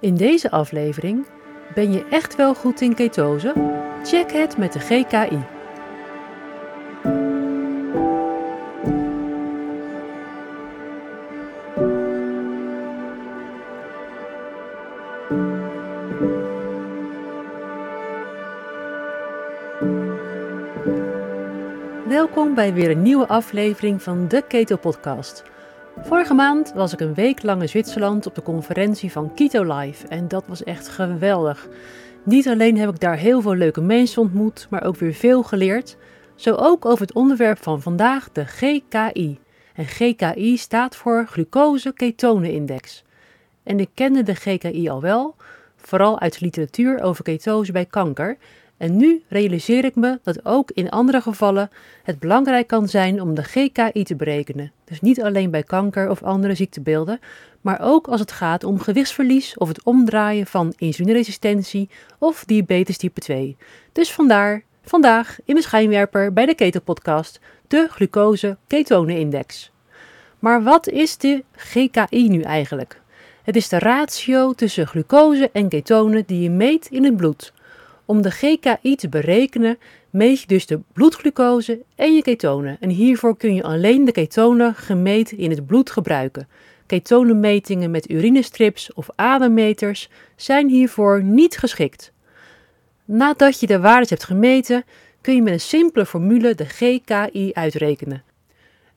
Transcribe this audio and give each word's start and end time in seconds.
In 0.00 0.14
deze 0.14 0.50
aflevering 0.50 1.26
ben 1.74 1.92
je 1.92 2.06
echt 2.10 2.36
wel 2.36 2.54
goed 2.54 2.80
in 2.80 2.94
ketose? 2.94 3.52
Check 4.04 4.32
het 4.32 4.56
met 4.56 4.72
de 4.72 4.78
GKI. 4.78 5.38
Welkom 22.08 22.54
bij 22.54 22.72
weer 22.72 22.90
een 22.90 23.02
nieuwe 23.02 23.28
aflevering 23.28 24.02
van 24.02 24.28
de 24.28 24.42
Keto 24.48 24.76
Podcast. 24.76 25.42
Vorige 26.02 26.34
maand 26.34 26.72
was 26.72 26.92
ik 26.92 27.00
een 27.00 27.14
week 27.14 27.42
lang 27.42 27.62
in 27.62 27.68
Zwitserland 27.68 28.26
op 28.26 28.34
de 28.34 28.42
conferentie 28.42 29.12
van 29.12 29.34
Keto 29.34 29.78
Live 29.78 30.06
en 30.06 30.28
dat 30.28 30.44
was 30.46 30.64
echt 30.64 30.88
geweldig. 30.88 31.68
Niet 32.22 32.48
alleen 32.48 32.78
heb 32.78 32.88
ik 32.88 33.00
daar 33.00 33.16
heel 33.16 33.40
veel 33.40 33.54
leuke 33.54 33.80
mensen 33.80 34.22
ontmoet, 34.22 34.66
maar 34.70 34.84
ook 34.84 34.96
weer 34.96 35.12
veel 35.12 35.42
geleerd. 35.42 35.96
Zo 36.34 36.54
ook 36.54 36.84
over 36.84 37.00
het 37.00 37.14
onderwerp 37.14 37.62
van 37.62 37.82
vandaag, 37.82 38.32
de 38.32 38.44
GKI. 38.44 39.38
En 39.74 39.84
GKI 39.84 40.56
staat 40.56 40.96
voor 40.96 41.26
Glucose-Ketone-index. 41.26 43.04
En 43.62 43.80
ik 43.80 43.90
kende 43.94 44.22
de 44.22 44.34
GKI 44.34 44.88
al 44.88 45.00
wel, 45.00 45.34
vooral 45.76 46.20
uit 46.20 46.40
literatuur 46.40 47.02
over 47.02 47.24
ketose 47.24 47.72
bij 47.72 47.86
kanker. 47.86 48.36
En 48.78 48.96
nu 48.96 49.22
realiseer 49.28 49.84
ik 49.84 49.94
me 49.94 50.18
dat 50.22 50.44
ook 50.44 50.70
in 50.70 50.90
andere 50.90 51.20
gevallen 51.20 51.70
het 52.02 52.18
belangrijk 52.18 52.66
kan 52.66 52.88
zijn 52.88 53.20
om 53.20 53.34
de 53.34 53.42
GKI 53.42 54.02
te 54.04 54.16
berekenen. 54.16 54.72
Dus 54.84 55.00
niet 55.00 55.22
alleen 55.22 55.50
bij 55.50 55.62
kanker 55.62 56.10
of 56.10 56.22
andere 56.22 56.54
ziektebeelden, 56.54 57.20
maar 57.60 57.78
ook 57.80 58.06
als 58.06 58.20
het 58.20 58.32
gaat 58.32 58.64
om 58.64 58.80
gewichtsverlies 58.80 59.56
of 59.56 59.68
het 59.68 59.82
omdraaien 59.82 60.46
van 60.46 60.72
insulineresistentie 60.76 61.88
of 62.18 62.44
diabetes 62.44 62.96
type 62.96 63.20
2. 63.20 63.56
Dus 63.92 64.12
vandaar 64.12 64.62
vandaag 64.82 65.38
in 65.44 65.54
de 65.54 65.62
schijnwerper 65.62 66.32
bij 66.32 66.46
de 66.46 66.54
Keto-podcast 66.54 67.40
de 67.68 67.86
glucose-ketone-index. 67.90 69.70
Maar 70.38 70.62
wat 70.62 70.88
is 70.88 71.16
de 71.16 71.44
GKI 71.56 72.28
nu 72.28 72.40
eigenlijk? 72.40 73.00
Het 73.42 73.56
is 73.56 73.68
de 73.68 73.78
ratio 73.78 74.52
tussen 74.52 74.86
glucose 74.86 75.50
en 75.52 75.68
ketonen 75.68 76.22
die 76.26 76.42
je 76.42 76.50
meet 76.50 76.86
in 76.90 77.04
het 77.04 77.16
bloed. 77.16 77.52
Om 78.08 78.22
de 78.22 78.30
GKI 78.30 78.96
te 78.96 79.08
berekenen 79.08 79.78
meet 80.10 80.40
je 80.40 80.46
dus 80.46 80.66
de 80.66 80.80
bloedglucose 80.92 81.82
en 81.94 82.14
je 82.14 82.22
ketonen. 82.22 82.76
En 82.80 82.88
hiervoor 82.88 83.36
kun 83.36 83.54
je 83.54 83.62
alleen 83.62 84.04
de 84.04 84.12
ketonen 84.12 84.74
gemeten 84.74 85.38
in 85.38 85.50
het 85.50 85.66
bloed 85.66 85.90
gebruiken. 85.90 86.48
Ketonenmetingen 86.86 87.90
met 87.90 88.10
urinestrips 88.10 88.92
of 88.94 89.08
ademmeters 89.14 90.08
zijn 90.36 90.68
hiervoor 90.68 91.22
niet 91.22 91.58
geschikt. 91.58 92.12
Nadat 93.04 93.60
je 93.60 93.66
de 93.66 93.80
waardes 93.80 94.10
hebt 94.10 94.24
gemeten, 94.24 94.84
kun 95.20 95.34
je 95.34 95.42
met 95.42 95.52
een 95.52 95.60
simpele 95.60 96.06
formule 96.06 96.54
de 96.54 96.64
GKI 96.64 97.50
uitrekenen. 97.52 98.22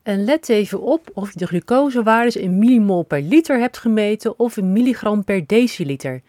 En 0.04 0.24
let 0.24 0.50
even 0.50 0.82
op 0.82 1.10
of 1.14 1.32
je 1.32 1.40
de 1.40 1.48
glucosewaardes 1.48 2.36
in 2.36 2.60
millimol 2.60 3.04
per 3.04 3.22
liter 3.22 3.60
hebt 3.60 3.78
gemeten 3.78 4.40
of 4.40 4.58
in 4.58 4.74
milligram 4.74 5.24
per 5.24 5.48
deciliter. 5.48 6.22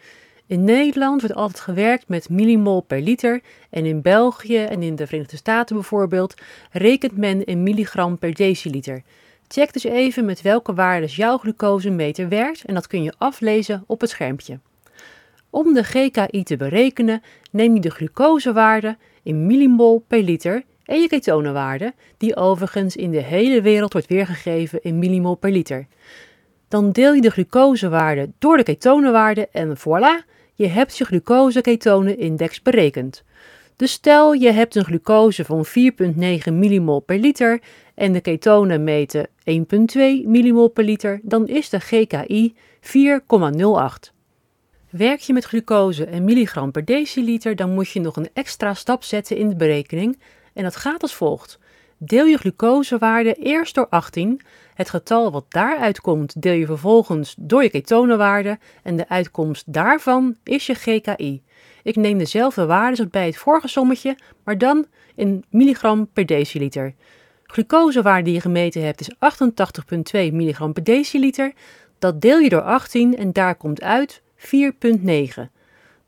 In 0.46 0.64
Nederland 0.64 1.20
wordt 1.20 1.36
altijd 1.36 1.60
gewerkt 1.60 2.08
met 2.08 2.28
millimol 2.28 2.80
per 2.80 3.00
liter 3.00 3.40
en 3.70 3.86
in 3.86 4.02
België 4.02 4.58
en 4.58 4.82
in 4.82 4.96
de 4.96 5.06
Verenigde 5.06 5.36
Staten 5.36 5.76
bijvoorbeeld 5.76 6.34
rekent 6.70 7.16
men 7.16 7.44
in 7.44 7.62
milligram 7.62 8.18
per 8.18 8.34
deciliter. 8.34 9.02
Check 9.48 9.72
dus 9.72 9.84
even 9.84 10.24
met 10.24 10.42
welke 10.42 10.74
waardes 10.74 11.16
jouw 11.16 11.38
glucosemeter 11.38 12.28
werkt 12.28 12.64
en 12.64 12.74
dat 12.74 12.86
kun 12.86 13.02
je 13.02 13.12
aflezen 13.18 13.84
op 13.86 14.00
het 14.00 14.10
schermpje. 14.10 14.58
Om 15.50 15.74
de 15.74 15.84
GKI 15.84 16.42
te 16.42 16.56
berekenen 16.56 17.22
neem 17.50 17.74
je 17.74 17.80
de 17.80 17.90
glucosewaarde 17.90 18.96
in 19.22 19.46
millimol 19.46 20.04
per 20.06 20.22
liter 20.22 20.62
en 20.84 21.00
je 21.00 21.08
ketonenwaarde, 21.08 21.94
die 22.16 22.36
overigens 22.36 22.96
in 22.96 23.10
de 23.10 23.22
hele 23.22 23.62
wereld 23.62 23.92
wordt 23.92 24.08
weergegeven 24.08 24.82
in 24.82 24.98
millimol 24.98 25.34
per 25.34 25.50
liter. 25.50 25.86
Dan 26.72 26.92
deel 26.92 27.12
je 27.12 27.20
de 27.20 27.30
glucosewaarde 27.30 28.30
door 28.38 28.56
de 28.56 28.62
ketonenwaarde 28.62 29.48
en 29.48 29.76
voilà, 29.78 30.26
je 30.54 30.66
hebt 30.66 30.98
je 30.98 31.04
glucose-ketone-index 31.04 32.62
berekend. 32.62 33.24
Dus 33.76 33.92
stel 33.92 34.32
je 34.32 34.52
hebt 34.52 34.74
een 34.74 34.84
glucose 34.84 35.44
van 35.44 35.66
4,9 35.66 35.72
millimol 36.52 37.00
per 37.00 37.18
liter 37.18 37.60
en 37.94 38.12
de 38.12 38.20
ketonen 38.20 38.84
meten 38.84 39.28
1,2 39.28 39.34
millimol 40.24 40.68
per 40.68 40.84
liter, 40.84 41.20
dan 41.22 41.48
is 41.48 41.68
de 41.68 41.80
GKI 41.80 42.54
4,08. 42.80 44.12
Werk 44.90 45.20
je 45.20 45.32
met 45.32 45.44
glucose 45.44 46.04
en 46.04 46.24
milligram 46.24 46.70
per 46.70 46.84
deciliter, 46.84 47.56
dan 47.56 47.74
moet 47.74 47.88
je 47.88 48.00
nog 48.00 48.16
een 48.16 48.30
extra 48.32 48.74
stap 48.74 49.04
zetten 49.04 49.36
in 49.36 49.48
de 49.48 49.56
berekening 49.56 50.18
en 50.52 50.62
dat 50.62 50.76
gaat 50.76 51.02
als 51.02 51.14
volgt. 51.14 51.58
Deel 52.04 52.24
je 52.24 52.36
glucosewaarde 52.38 53.34
eerst 53.34 53.74
door 53.74 53.86
18. 53.88 54.40
Het 54.74 54.90
getal 54.90 55.32
wat 55.32 55.44
daaruit 55.48 56.00
komt 56.00 56.42
deel 56.42 56.52
je 56.52 56.66
vervolgens 56.66 57.34
door 57.38 57.62
je 57.62 57.70
ketonenwaarde 57.70 58.58
en 58.82 58.96
de 58.96 59.08
uitkomst 59.08 59.72
daarvan 59.72 60.36
is 60.44 60.66
je 60.66 60.74
GKI. 60.74 61.42
Ik 61.82 61.96
neem 61.96 62.18
dezelfde 62.18 62.66
waarden 62.66 62.98
als 62.98 63.08
bij 63.10 63.26
het 63.26 63.36
vorige 63.36 63.68
sommetje, 63.68 64.18
maar 64.44 64.58
dan 64.58 64.86
in 65.14 65.44
milligram 65.50 66.08
per 66.12 66.26
deciliter. 66.26 66.94
Glucosewaarde 67.42 68.24
die 68.24 68.34
je 68.34 68.40
gemeten 68.40 68.84
hebt 68.84 69.00
is 69.00 69.10
88,2 70.28 70.32
milligram 70.32 70.72
per 70.72 70.84
deciliter. 70.84 71.52
Dat 71.98 72.20
deel 72.20 72.38
je 72.38 72.48
door 72.48 72.62
18 72.62 73.16
en 73.16 73.32
daar 73.32 73.54
komt 73.54 73.82
uit 73.82 74.22
4,9. 74.36 75.51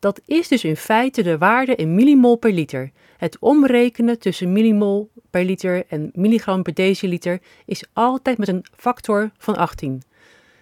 Dat 0.04 0.20
is 0.26 0.48
dus 0.48 0.65
in 0.65 0.76
feite 0.76 1.22
de 1.22 1.38
waarde 1.38 1.75
in 1.75 1.94
millimol 1.94 2.37
per 2.37 2.53
liter. 2.53 2.91
Het 3.16 3.37
omrekenen 3.41 4.19
tussen 4.19 4.53
millimol 4.53 5.10
per 5.31 5.44
liter 5.44 5.84
en 5.88 6.10
milligram 6.15 6.62
per 6.62 6.75
deciliter 6.75 7.41
is 7.65 7.84
altijd 7.92 8.38
met 8.38 8.48
een 8.48 8.65
factor 8.76 9.31
van 9.38 9.56
18. 9.56 10.03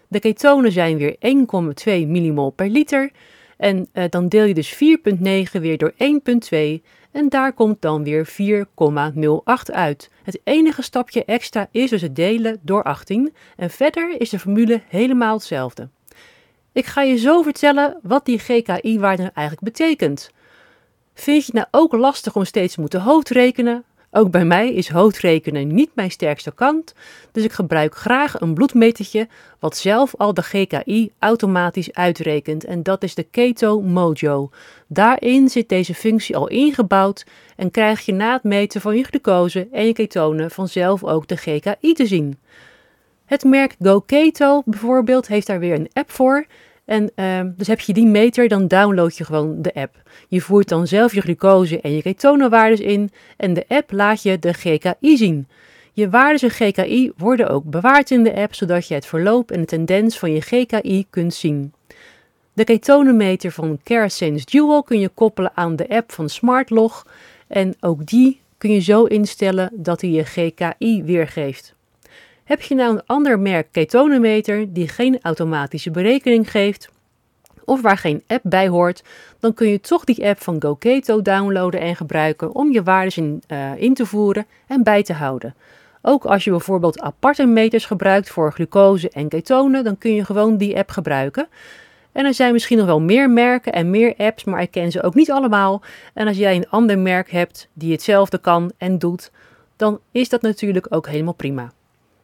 De 0.09 0.21
ketonen 0.21 0.73
zijn 0.73 0.97
weer 0.97 1.17
1,2 1.17 2.07
millimol 2.07 2.51
per 2.51 2.69
liter 2.69 3.11
en 3.57 3.89
eh, 3.93 4.05
dan 4.09 4.29
deel 4.29 4.45
je 4.45 4.55
dus 4.55 4.75
4,9 4.75 5.61
weer 5.61 5.79
door 5.79 5.93
1,2 5.93 5.99
en 7.11 7.29
daar 7.29 7.53
komt 7.53 7.81
dan 7.81 8.05
weer 8.05 8.29
4,08 8.29 9.73
uit. 9.73 10.11
Het 10.23 10.41
enige 10.45 10.83
stapje 10.83 11.25
extra 11.25 11.69
is 11.71 11.91
dus 11.91 12.03
het 12.03 12.17
delen 12.17 12.59
door 12.63 12.83
18 12.83 13.33
en 13.57 13.71
verder 13.71 14.21
is 14.21 14.31
de 14.31 14.39
formule 14.39 14.83
helemaal 14.89 15.35
hetzelfde. 15.35 15.89
Ik 16.73 16.87
ga 16.87 17.03
je 17.03 17.17
zo 17.17 17.43
vertellen 17.43 17.99
wat 18.03 18.25
die 18.25 18.39
GKI-waarde 18.39 19.31
eigenlijk 19.35 19.61
betekent. 19.61 20.31
Vind 21.15 21.47
je 21.47 21.53
het 21.53 21.53
nou 21.53 21.67
ook 21.71 22.01
lastig 22.01 22.37
om 22.37 22.45
steeds 22.45 22.75
te 22.75 22.81
moeten 22.81 23.01
hoofdrekenen? 23.01 23.85
Ook 24.15 24.31
bij 24.31 24.45
mij 24.45 24.73
is 24.73 24.89
hoofdrekenen 24.89 25.75
niet 25.75 25.91
mijn 25.95 26.11
sterkste 26.11 26.55
kant, 26.55 26.95
dus 27.33 27.45
ik 27.45 27.53
gebruik 27.53 27.95
graag 27.95 28.41
een 28.41 28.55
bloedmetertje 28.55 29.29
wat 29.59 29.77
zelf 29.77 30.15
al 30.17 30.35
de 30.35 30.43
GKI 30.43 31.13
automatisch 31.19 31.93
uitrekent 31.93 32.65
en 32.65 32.83
dat 32.83 33.03
is 33.03 33.15
de 33.15 33.23
Keto 33.23 33.81
Mojo. 33.81 34.51
Daarin 34.87 35.49
zit 35.49 35.69
deze 35.69 35.95
functie 35.95 36.37
al 36.37 36.49
ingebouwd 36.49 37.27
en 37.57 37.71
krijg 37.71 38.01
je 38.01 38.13
na 38.13 38.33
het 38.33 38.43
meten 38.43 38.81
van 38.81 38.97
je 38.97 39.05
glucose 39.05 39.69
en 39.73 39.87
je 39.87 39.93
ketonen 39.93 40.51
vanzelf 40.51 41.05
ook 41.05 41.29
de 41.29 41.37
GKI 41.37 41.93
te 41.93 42.07
zien. 42.07 42.39
Het 43.33 43.45
merk 43.45 43.75
GoKeto 43.83 44.63
bijvoorbeeld 44.65 45.29
heeft 45.29 45.47
daar 45.47 45.59
weer 45.59 45.75
een 45.75 45.91
app 45.93 46.11
voor 46.11 46.47
en 46.85 47.11
uh, 47.17 47.41
dus 47.57 47.67
heb 47.67 47.81
je 47.81 47.93
die 47.93 48.07
meter, 48.07 48.49
dan 48.49 48.69
download 48.69 49.17
je 49.17 49.25
gewoon 49.25 49.63
de 49.63 49.75
app. 49.75 50.03
Je 50.29 50.41
voert 50.41 50.69
dan 50.69 50.87
zelf 50.87 51.15
je 51.15 51.21
glucose 51.21 51.81
en 51.81 51.93
je 51.93 52.03
ketonenwaardes 52.03 52.81
in 52.81 53.11
en 53.37 53.55
de 53.55 53.65
app 53.69 53.93
laat 53.93 54.23
je 54.23 54.39
de 54.39 54.53
GKI 54.53 55.17
zien. 55.17 55.49
Je 55.93 56.11
waardes 56.11 56.43
en 56.43 56.51
GKI 56.51 57.13
worden 57.17 57.49
ook 57.49 57.65
bewaard 57.65 58.11
in 58.11 58.23
de 58.23 58.35
app, 58.35 58.55
zodat 58.55 58.89
je 58.89 58.95
het 58.95 59.07
verloop 59.07 59.51
en 59.51 59.61
de 59.61 59.67
tendens 59.67 60.19
van 60.19 60.33
je 60.33 60.41
GKI 60.41 61.07
kunt 61.11 61.35
zien. 61.35 61.73
De 62.53 62.65
ketonenmeter 62.65 63.53
van 63.53 63.79
CareSense 63.85 64.47
Dual 64.51 64.83
kun 64.83 65.01
je 65.01 65.09
koppelen 65.09 65.53
aan 65.55 65.77
de 65.77 65.89
app 65.89 66.13
van 66.13 66.29
SmartLog 66.29 67.07
en 67.47 67.75
ook 67.81 68.07
die 68.07 68.41
kun 68.59 68.71
je 68.71 68.81
zo 68.81 69.05
instellen 69.05 69.71
dat 69.75 70.01
hij 70.01 70.11
je 70.11 70.25
GKI 70.25 71.03
weergeeft. 71.03 71.75
Heb 72.45 72.63
je 72.63 72.75
nou 72.75 72.93
een 72.93 73.07
ander 73.07 73.41
merk 73.41 73.69
ketonenmeter 73.71 74.73
die 74.73 74.89
geen 74.89 75.19
automatische 75.23 75.91
berekening 75.91 76.51
geeft 76.51 76.91
of 77.65 77.81
waar 77.81 77.97
geen 77.97 78.23
app 78.27 78.41
bij 78.45 78.69
hoort, 78.69 79.03
dan 79.41 79.55
kun 79.55 79.69
je 79.69 79.81
toch 79.81 80.05
die 80.05 80.27
app 80.27 80.43
van 80.43 80.63
GoKeto 80.63 81.23
downloaden 81.23 81.81
en 81.81 81.97
gebruiken 81.97 82.55
om 82.55 82.73
je 82.73 82.83
waardes 82.83 83.17
in, 83.17 83.43
uh, 83.49 83.71
in 83.77 83.95
te 83.95 84.07
voeren 84.07 84.47
en 84.67 84.83
bij 84.83 85.03
te 85.03 85.13
houden. 85.13 85.55
Ook 86.03 86.25
als 86.25 86.45
je 86.45 86.51
bijvoorbeeld 86.51 87.01
aparte 87.01 87.47
meters 87.47 87.87
gebruikt 87.87 88.31
voor 88.31 88.53
glucose 88.53 89.11
en 89.11 89.29
ketonen, 89.29 89.85
dan 89.85 89.99
kun 89.99 90.15
je 90.15 90.25
gewoon 90.25 90.57
die 90.57 90.77
app 90.77 90.91
gebruiken. 90.91 91.49
En 92.13 92.25
er 92.25 92.35
zijn 92.35 92.53
misschien 92.53 92.79
nog 92.79 92.87
wel 92.87 93.01
meer 93.01 93.31
merken 93.31 93.73
en 93.73 93.91
meer 93.91 94.15
apps, 94.17 94.45
maar 94.45 94.63
ik 94.63 94.71
ken 94.71 94.91
ze 94.91 95.03
ook 95.03 95.15
niet 95.15 95.31
allemaal. 95.31 95.83
En 96.15 96.27
als 96.27 96.37
jij 96.37 96.57
een 96.57 96.69
ander 96.69 96.99
merk 96.99 97.31
hebt 97.31 97.69
die 97.73 97.93
hetzelfde 97.93 98.39
kan 98.39 98.73
en 98.79 98.99
doet, 98.99 99.31
dan 99.77 100.01
is 100.13 100.29
dat 100.29 100.43
natuurlijk 100.43 100.87
ook 100.91 101.07
helemaal 101.07 101.35
prima. 101.35 101.73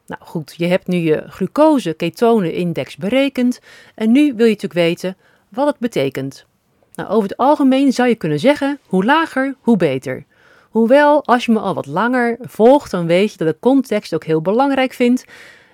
Nou 0.09 0.23
goed, 0.25 0.55
je 0.57 0.67
hebt 0.67 0.87
nu 0.87 0.97
je 0.97 1.25
glucose-ketone-index 1.27 2.97
berekend 2.97 3.61
en 3.95 4.13
nu 4.13 4.21
wil 4.21 4.47
je 4.47 4.53
natuurlijk 4.53 4.73
weten 4.73 5.17
wat 5.49 5.67
het 5.67 5.79
betekent. 5.79 6.47
Nou, 6.95 7.11
over 7.11 7.29
het 7.29 7.39
algemeen 7.39 7.93
zou 7.93 8.09
je 8.09 8.15
kunnen 8.15 8.39
zeggen: 8.41 8.79
hoe 8.87 9.05
lager, 9.05 9.55
hoe 9.61 9.77
beter. 9.77 10.25
Hoewel, 10.71 11.25
als 11.25 11.47
je 11.47 11.53
me 11.53 11.59
al 11.59 11.75
wat 11.75 11.87
langer 11.87 12.37
volgt, 12.41 12.91
dan 12.91 13.07
weet 13.07 13.33
je 13.33 13.39
dat 13.39 13.49
ik 13.49 13.61
context 13.61 14.15
ook 14.15 14.25
heel 14.25 14.43
belangrijk 14.43 14.93
vind. 14.93 15.25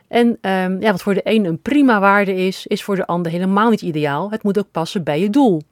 En 0.08 0.26
um, 0.26 0.81
ja, 0.81 0.90
wat 0.90 1.02
voor 1.02 1.14
de 1.14 1.20
een 1.25 1.44
een 1.44 1.62
prima 1.62 2.00
waarde 2.00 2.34
is, 2.34 2.66
is 2.66 2.82
voor 2.82 2.96
de 2.96 3.06
ander 3.06 3.32
helemaal 3.32 3.70
niet 3.70 3.82
ideaal. 3.82 4.31
Het 4.31 4.42
moet 4.42 4.58
ook 4.58 4.70
passen 4.70 5.04
bij 5.04 5.20
je 5.20 5.31
doel. 5.31 5.62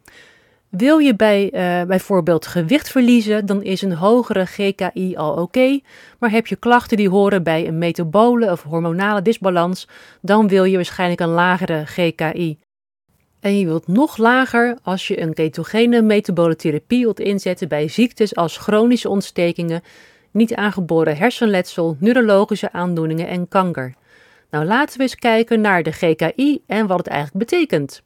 Wil 0.76 0.98
je 0.98 1.16
bij 1.16 1.52
uh, 1.52 1.86
bijvoorbeeld 1.86 2.46
gewicht 2.46 2.90
verliezen, 2.90 3.46
dan 3.46 3.62
is 3.62 3.82
een 3.82 3.92
hogere 3.92 4.46
GKI 4.46 5.16
al 5.16 5.34
oké. 5.34 5.80
maar 6.19 6.30
heb 6.30 6.46
je 6.46 6.56
klachten 6.56 6.96
die 6.96 7.08
horen 7.08 7.42
bij 7.42 7.66
een 7.66 7.78
metabole 7.78 8.50
of 8.50 8.62
hormonale 8.62 9.22
disbalans, 9.22 9.88
dan 10.20 10.48
wil 10.48 10.64
je 10.64 10.76
waarschijnlijk 10.76 11.20
een 11.20 11.28
lagere 11.28 11.86
GKI. 11.86 12.58
En 13.40 13.58
je 13.58 13.66
wilt 13.66 13.86
nog 13.86 14.16
lager 14.16 14.78
als 14.82 15.08
je 15.08 15.20
een 15.20 15.34
ketogene 15.34 16.02
metabole 16.02 16.56
therapie 16.56 17.02
wilt 17.04 17.20
inzetten 17.20 17.69
bij 17.69 17.88
ziektes 17.88 18.34
als 18.34 18.56
chronische 18.56 19.08
ontstekingen, 19.08 19.82
niet 20.30 20.54
aangeboren 20.54 21.16
hersenletsel, 21.16 21.96
neurologische 22.00 22.72
aandoeningen 22.72 23.28
en 23.28 23.48
kanker. 23.48 23.94
Nou, 24.50 24.64
laten 24.64 24.96
we 24.96 25.02
eens 25.02 25.16
kijken 25.16 25.60
naar 25.60 25.82
de 25.82 25.92
GKI 25.92 26.62
en 26.66 26.86
wat 26.86 26.98
het 26.98 27.06
eigenlijk 27.06 27.50
betekent. 27.50 28.02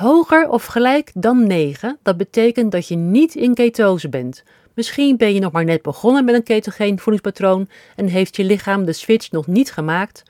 Hoger 0.00 0.48
of 0.48 0.64
gelijk 0.64 1.10
dan 1.14 1.46
9, 1.46 1.98
dat 2.02 2.16
betekent 2.16 2.72
dat 2.72 2.88
je 2.88 2.96
niet 2.96 3.34
in 3.34 3.54
ketose 3.54 4.08
bent. 4.08 4.42
Misschien 4.74 5.16
ben 5.16 5.34
je 5.34 5.40
nog 5.40 5.52
maar 5.52 5.64
net 5.64 5.82
begonnen 5.82 6.24
met 6.24 6.34
een 6.34 6.42
ketogeen 6.42 6.98
voedingspatroon 6.98 7.68
en 7.96 8.06
heeft 8.06 8.36
je 8.36 8.44
lichaam 8.44 8.84
de 8.84 8.92
switch 8.92 9.30
nog 9.30 9.46
niet 9.46 9.72
gemaakt. 9.72 10.22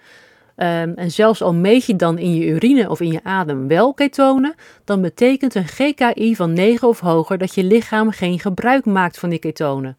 Um, 0.56 0.94
en 0.94 1.11
zelfs 1.11 1.43
al 1.43 1.55
meet 1.55 1.84
je 1.84 1.96
dan 1.96 2.19
in 2.19 2.34
je 2.34 2.46
urine 2.46 2.90
of 2.90 3.00
in 3.00 3.12
je 3.12 3.20
adem 3.22 3.69
wel 3.69 3.94
ketonen, 3.94 4.55
dan 4.84 5.00
betekent 5.00 5.55
een 5.55 5.69
GKI 5.69 6.37
van 6.37 6.52
9 6.52 6.88
of 6.88 7.00
hoger 7.00 7.38
dat 7.38 7.55
je 7.55 7.64
lichaam 7.64 8.11
geen 8.11 8.38
gebruik 8.40 8.84
maakt 8.84 9.19
van 9.19 9.31
die 9.31 9.38
ketonen. 9.38 9.96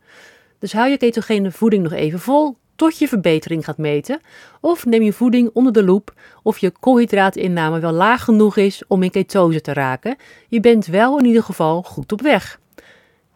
Dus 0.60 0.74
hou 0.74 0.90
je 0.90 0.98
ketogene 0.98 1.52
voeding 1.52 1.84
nog 1.84 1.94
even 1.94 2.20
vol 2.20 2.56
tot 2.82 2.98
je 2.98 3.08
verbetering 3.08 3.66
gaat 3.66 3.78
meten, 3.78 4.22
of 4.60 4.86
neem 4.86 5.02
je 5.02 5.14
voeding 5.14 5.50
onder 5.54 5.74
de 5.74 5.84
loep 5.84 6.14
of 6.44 6.58
je 6.58 6.72
koolhydraatinname 6.80 7.80
wel 7.80 7.92
laag 7.92 8.24
genoeg 8.24 8.58
is 8.58 8.84
om 8.88 9.04
in 9.04 9.12
ketose 9.12 9.62
te 9.62 9.74
raken. 9.74 10.16
Je 10.48 10.60
bent 10.60 10.86
wel 10.86 11.20
in 11.20 11.26
ieder 11.26 11.44
geval 11.44 11.82
goed 11.82 12.12
op 12.12 12.22
weg. 12.22 12.60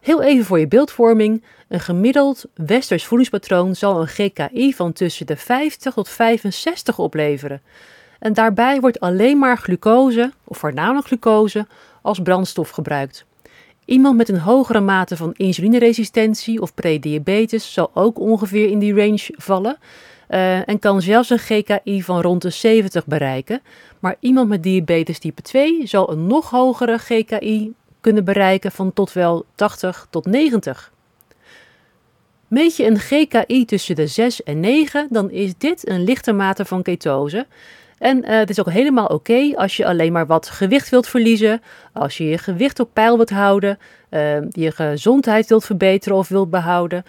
Heel 0.00 0.22
even 0.22 0.44
voor 0.44 0.58
je 0.58 0.68
beeldvorming. 0.68 1.44
Een 1.68 1.80
gemiddeld 1.80 2.44
westers 2.54 3.04
voedingspatroon 3.04 3.74
zal 3.74 4.00
een 4.00 4.08
GKI 4.08 4.74
van 4.74 4.92
tussen 4.92 5.26
de 5.26 5.36
50 5.36 5.94
tot 5.94 6.08
65 6.08 6.98
opleveren. 6.98 7.62
En 8.18 8.32
daarbij 8.32 8.80
wordt 8.80 9.00
alleen 9.00 9.38
maar 9.38 9.58
glucose, 9.58 10.32
of 10.44 10.58
voornamelijk 10.58 11.06
glucose, 11.06 11.66
als 12.02 12.20
brandstof 12.20 12.70
gebruikt. 12.70 13.24
Iemand 13.86 14.16
met 14.16 14.28
een 14.28 14.40
hogere 14.40 14.80
mate 14.80 15.16
van 15.16 15.34
insulineresistentie 15.36 16.60
of 16.60 16.74
prediabetes 16.74 17.72
zal 17.72 17.90
ook 17.94 18.18
ongeveer 18.18 18.70
in 18.70 18.78
die 18.78 18.94
range 18.94 19.28
vallen. 19.36 19.78
Uh, 20.30 20.68
en 20.68 20.78
kan 20.78 21.02
zelfs 21.02 21.30
een 21.30 21.38
GKI 21.38 22.02
van 22.02 22.20
rond 22.20 22.42
de 22.42 22.50
70 22.50 23.06
bereiken. 23.06 23.60
Maar 23.98 24.16
iemand 24.20 24.48
met 24.48 24.62
diabetes 24.62 25.18
type 25.18 25.42
2 25.42 25.86
zal 25.86 26.10
een 26.10 26.26
nog 26.26 26.50
hogere 26.50 26.98
GKI 26.98 27.74
kunnen 28.00 28.24
bereiken 28.24 28.72
van 28.72 28.92
tot 28.92 29.12
wel 29.12 29.44
80 29.54 30.06
tot 30.10 30.26
90. 30.26 30.92
Meet 32.48 32.76
je 32.76 32.86
een 32.86 32.98
GKI 32.98 33.64
tussen 33.64 33.94
de 33.94 34.06
6 34.06 34.42
en 34.42 34.60
9, 34.60 35.06
dan 35.10 35.30
is 35.30 35.52
dit 35.58 35.88
een 35.88 36.04
lichte 36.04 36.32
mate 36.32 36.64
van 36.64 36.82
ketose. 36.82 37.46
En 37.98 38.18
uh, 38.18 38.30
het 38.30 38.50
is 38.50 38.60
ook 38.60 38.70
helemaal 38.70 39.06
oké 39.06 39.52
als 39.54 39.76
je 39.76 39.86
alleen 39.86 40.12
maar 40.12 40.26
wat 40.26 40.48
gewicht 40.48 40.88
wilt 40.88 41.08
verliezen, 41.08 41.62
als 41.92 42.16
je 42.16 42.24
je 42.24 42.38
gewicht 42.38 42.80
op 42.80 42.90
peil 42.92 43.16
wilt 43.16 43.30
houden, 43.30 43.78
uh, 44.10 44.36
je 44.50 44.70
gezondheid 44.70 45.48
wilt 45.48 45.64
verbeteren 45.64 46.18
of 46.18 46.28
wilt 46.28 46.50
behouden, 46.50 47.04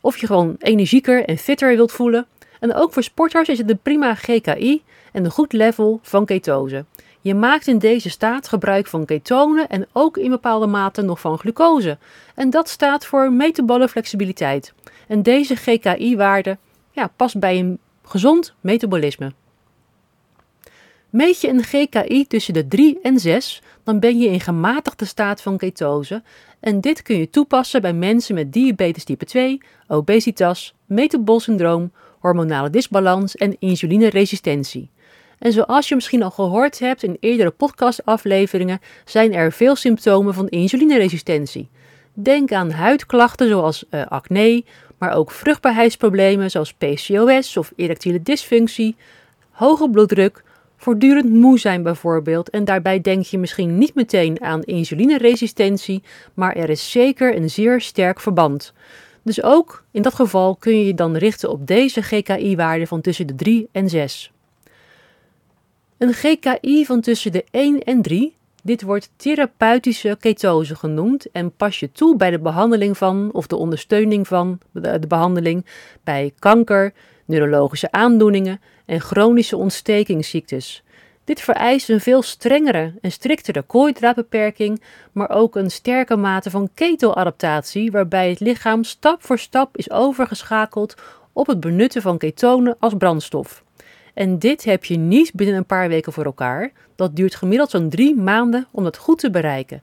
of 0.00 0.16
je 0.16 0.26
gewoon 0.26 0.56
energieker 0.58 1.24
en 1.24 1.38
fitter 1.38 1.76
wilt 1.76 1.92
voelen. 1.92 2.26
En 2.60 2.74
ook 2.74 2.92
voor 2.92 3.02
sporters 3.02 3.48
is 3.48 3.58
het 3.58 3.70
een 3.70 3.78
prima 3.82 4.14
GKI 4.14 4.82
en 5.12 5.24
een 5.24 5.30
goed 5.30 5.52
level 5.52 6.00
van 6.02 6.24
ketose. 6.24 6.84
Je 7.20 7.34
maakt 7.34 7.66
in 7.66 7.78
deze 7.78 8.10
staat 8.10 8.48
gebruik 8.48 8.86
van 8.86 9.04
ketonen 9.04 9.68
en 9.68 9.86
ook 9.92 10.16
in 10.16 10.30
bepaalde 10.30 10.66
mate 10.66 11.02
nog 11.02 11.20
van 11.20 11.38
glucose. 11.38 11.98
En 12.34 12.50
dat 12.50 12.68
staat 12.68 13.06
voor 13.06 13.32
metabole 13.32 13.88
flexibiliteit. 13.88 14.72
En 15.08 15.22
deze 15.22 15.56
GKI-waarde 15.56 16.58
ja, 16.90 17.10
past 17.16 17.38
bij 17.38 17.58
een 17.58 17.78
gezond 18.04 18.54
metabolisme. 18.60 19.32
Meet 21.10 21.40
je 21.40 21.48
een 21.48 21.62
GKI 21.62 22.26
tussen 22.26 22.54
de 22.54 22.68
3 22.68 22.98
en 23.02 23.18
6, 23.18 23.62
dan 23.84 24.00
ben 24.00 24.18
je 24.18 24.28
in 24.28 24.40
gematigde 24.40 25.04
staat 25.04 25.42
van 25.42 25.56
ketose. 25.56 26.22
En 26.60 26.80
dit 26.80 27.02
kun 27.02 27.18
je 27.18 27.30
toepassen 27.30 27.82
bij 27.82 27.92
mensen 27.92 28.34
met 28.34 28.52
diabetes 28.52 29.04
type 29.04 29.24
2, 29.24 29.60
obesitas, 29.86 30.74
metabolsyndroom, 30.86 31.92
hormonale 32.18 32.70
disbalans 32.70 33.36
en 33.36 33.56
insulineresistentie. 33.58 34.90
En 35.38 35.52
zoals 35.52 35.88
je 35.88 35.94
misschien 35.94 36.22
al 36.22 36.30
gehoord 36.30 36.78
hebt 36.78 37.02
in 37.02 37.16
eerdere 37.20 37.50
podcastafleveringen, 37.50 38.80
zijn 39.04 39.34
er 39.34 39.52
veel 39.52 39.76
symptomen 39.76 40.34
van 40.34 40.48
insulineresistentie. 40.48 41.68
Denk 42.12 42.52
aan 42.52 42.70
huidklachten 42.70 43.48
zoals 43.48 43.84
uh, 43.90 44.06
acne, 44.06 44.64
maar 44.98 45.12
ook 45.12 45.30
vruchtbaarheidsproblemen 45.30 46.50
zoals 46.50 46.74
PCOS 46.74 47.56
of 47.56 47.72
erectiele 47.76 48.22
dysfunctie, 48.22 48.96
hoge 49.50 49.90
bloeddruk, 49.90 50.42
voortdurend 50.80 51.30
moe 51.30 51.58
zijn 51.58 51.82
bijvoorbeeld. 51.82 52.50
En 52.50 52.64
daarbij 52.64 53.00
denk 53.00 53.24
je 53.24 53.38
misschien 53.38 53.78
niet 53.78 53.94
meteen 53.94 54.42
aan 54.42 54.62
insulineresistentie, 54.62 56.02
maar 56.34 56.56
er 56.56 56.70
is 56.70 56.90
zeker 56.90 57.36
een 57.36 57.50
zeer 57.50 57.80
sterk 57.80 58.20
verband. 58.20 58.72
Dus 59.22 59.42
ook 59.42 59.84
in 59.90 60.02
dat 60.02 60.14
geval 60.14 60.56
kun 60.56 60.78
je 60.78 60.86
je 60.86 60.94
dan 60.94 61.16
richten 61.16 61.50
op 61.50 61.66
deze 61.66 62.02
GKI-waarde 62.02 62.86
van 62.86 63.00
tussen 63.00 63.26
de 63.26 63.34
3 63.34 63.68
en 63.72 63.88
6. 63.88 64.32
Een 65.98 66.12
GKI 66.12 66.84
van 66.86 67.00
tussen 67.00 67.32
de 67.32 67.44
1 67.50 67.82
en 67.82 68.02
3, 68.02 68.34
dit 68.62 68.82
wordt 68.82 69.10
therapeutische 69.16 70.16
ketose 70.20 70.74
genoemd 70.74 71.30
en 71.30 71.52
pas 71.56 71.80
je 71.80 71.92
toe 71.92 72.16
bij 72.16 72.30
de 72.30 72.38
behandeling 72.38 72.98
van 72.98 73.30
of 73.32 73.46
de 73.46 73.56
ondersteuning 73.56 74.28
van 74.28 74.58
de, 74.72 74.98
de 74.98 75.06
behandeling 75.06 75.66
bij 76.04 76.32
kanker, 76.38 76.92
neurologische 77.30 77.92
aandoeningen 77.92 78.60
en 78.86 79.00
chronische 79.00 79.56
ontstekingsziektes. 79.56 80.82
Dit 81.24 81.40
vereist 81.40 81.88
een 81.88 82.00
veel 82.00 82.22
strengere 82.22 82.94
en 83.00 83.12
striktere 83.12 83.62
koolhydraatbeperking, 83.62 84.82
maar 85.12 85.30
ook 85.30 85.56
een 85.56 85.70
sterke 85.70 86.16
mate 86.16 86.50
van 86.50 86.70
ketoadaptatie, 86.74 87.90
waarbij 87.90 88.28
het 88.28 88.40
lichaam 88.40 88.84
stap 88.84 89.24
voor 89.24 89.38
stap 89.38 89.76
is 89.76 89.90
overgeschakeld 89.90 90.94
op 91.32 91.46
het 91.46 91.60
benutten 91.60 92.02
van 92.02 92.18
ketonen 92.18 92.76
als 92.78 92.94
brandstof. 92.94 93.62
En 94.14 94.38
dit 94.38 94.64
heb 94.64 94.84
je 94.84 94.96
niet 94.96 95.32
binnen 95.34 95.56
een 95.56 95.66
paar 95.66 95.88
weken 95.88 96.12
voor 96.12 96.24
elkaar. 96.24 96.72
Dat 96.96 97.16
duurt 97.16 97.34
gemiddeld 97.34 97.70
zo'n 97.70 97.88
drie 97.88 98.16
maanden 98.16 98.66
om 98.70 98.84
dat 98.84 98.96
goed 98.96 99.18
te 99.18 99.30
bereiken. 99.30 99.82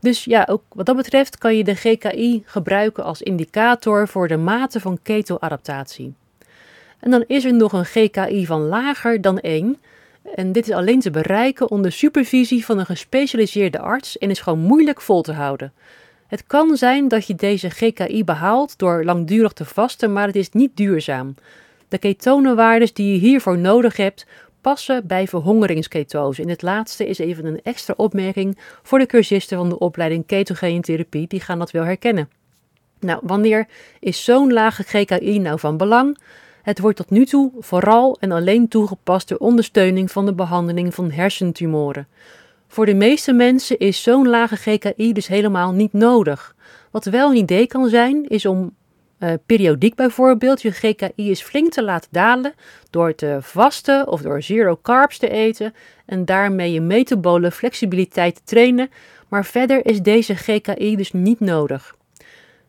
Dus 0.00 0.24
ja, 0.24 0.46
ook 0.50 0.62
wat 0.68 0.86
dat 0.86 0.96
betreft 0.96 1.38
kan 1.38 1.56
je 1.56 1.64
de 1.64 1.74
GKI 1.74 2.42
gebruiken 2.46 3.04
als 3.04 3.22
indicator 3.22 4.08
voor 4.08 4.28
de 4.28 4.36
mate 4.36 4.80
van 4.80 4.98
ketoadaptatie. 5.02 6.14
En 7.00 7.10
dan 7.10 7.24
is 7.26 7.44
er 7.44 7.54
nog 7.54 7.72
een 7.72 7.84
GKI 7.84 8.46
van 8.46 8.60
lager 8.60 9.20
dan 9.20 9.38
1. 9.38 9.78
En 10.34 10.52
dit 10.52 10.68
is 10.68 10.74
alleen 10.74 11.00
te 11.00 11.10
bereiken 11.10 11.70
onder 11.70 11.92
supervisie 11.92 12.64
van 12.64 12.78
een 12.78 12.86
gespecialiseerde 12.86 13.78
arts 13.78 14.18
en 14.18 14.30
is 14.30 14.40
gewoon 14.40 14.58
moeilijk 14.58 15.00
vol 15.00 15.22
te 15.22 15.32
houden. 15.32 15.72
Het 16.26 16.44
kan 16.46 16.76
zijn 16.76 17.08
dat 17.08 17.26
je 17.26 17.34
deze 17.34 17.70
GKI 17.70 18.24
behaalt 18.24 18.78
door 18.78 19.04
langdurig 19.04 19.52
te 19.52 19.64
vasten, 19.64 20.12
maar 20.12 20.26
het 20.26 20.36
is 20.36 20.50
niet 20.50 20.76
duurzaam. 20.76 21.34
De 21.88 21.98
ketonenwaardes 21.98 22.92
die 22.92 23.12
je 23.12 23.18
hiervoor 23.18 23.58
nodig 23.58 23.96
hebt, 23.96 24.26
passen 24.60 25.06
bij 25.06 25.28
verhongeringsketose. 25.28 26.42
In 26.42 26.48
het 26.48 26.62
laatste 26.62 27.08
is 27.08 27.18
even 27.18 27.44
een 27.44 27.60
extra 27.62 27.94
opmerking 27.96 28.58
voor 28.82 28.98
de 28.98 29.06
cursisten 29.06 29.56
van 29.56 29.68
de 29.68 29.78
opleiding 29.78 30.26
ketogene 30.26 30.80
therapie, 30.80 31.26
die 31.26 31.40
gaan 31.40 31.58
dat 31.58 31.70
wel 31.70 31.84
herkennen. 31.84 32.30
Nou, 33.00 33.20
wanneer 33.22 33.66
is 34.00 34.24
zo'n 34.24 34.52
lage 34.52 34.82
GKI 34.82 35.38
nou 35.38 35.58
van 35.58 35.76
belang? 35.76 36.18
Het 36.70 36.78
wordt 36.78 36.96
tot 36.96 37.10
nu 37.10 37.26
toe 37.26 37.52
vooral 37.58 38.16
en 38.20 38.32
alleen 38.32 38.68
toegepast 38.68 39.26
ter 39.26 39.38
ondersteuning 39.38 40.10
van 40.10 40.26
de 40.26 40.34
behandeling 40.34 40.94
van 40.94 41.10
hersentumoren. 41.10 42.08
Voor 42.68 42.86
de 42.86 42.94
meeste 42.94 43.32
mensen 43.32 43.78
is 43.78 44.02
zo'n 44.02 44.28
lage 44.28 44.56
GKI 44.56 45.12
dus 45.12 45.26
helemaal 45.26 45.72
niet 45.72 45.92
nodig. 45.92 46.54
Wat 46.90 47.04
wel 47.04 47.30
een 47.30 47.36
idee 47.36 47.66
kan 47.66 47.88
zijn, 47.88 48.28
is 48.28 48.46
om 48.46 48.74
uh, 49.18 49.32
periodiek 49.46 49.94
bijvoorbeeld 49.94 50.62
je 50.62 50.70
GKI 50.70 51.30
is 51.30 51.42
flink 51.42 51.72
te 51.72 51.82
laten 51.82 52.08
dalen 52.12 52.54
door 52.90 53.14
te 53.14 53.38
vasten 53.40 54.08
of 54.08 54.22
door 54.22 54.42
zero 54.42 54.78
carbs 54.82 55.18
te 55.18 55.28
eten 55.28 55.74
en 56.06 56.24
daarmee 56.24 56.72
je 56.72 56.80
metabole 56.80 57.50
flexibiliteit 57.50 58.34
te 58.34 58.42
trainen, 58.44 58.90
maar 59.28 59.44
verder 59.44 59.86
is 59.86 60.02
deze 60.02 60.34
GKI 60.34 60.96
dus 60.96 61.12
niet 61.12 61.40
nodig. 61.40 61.98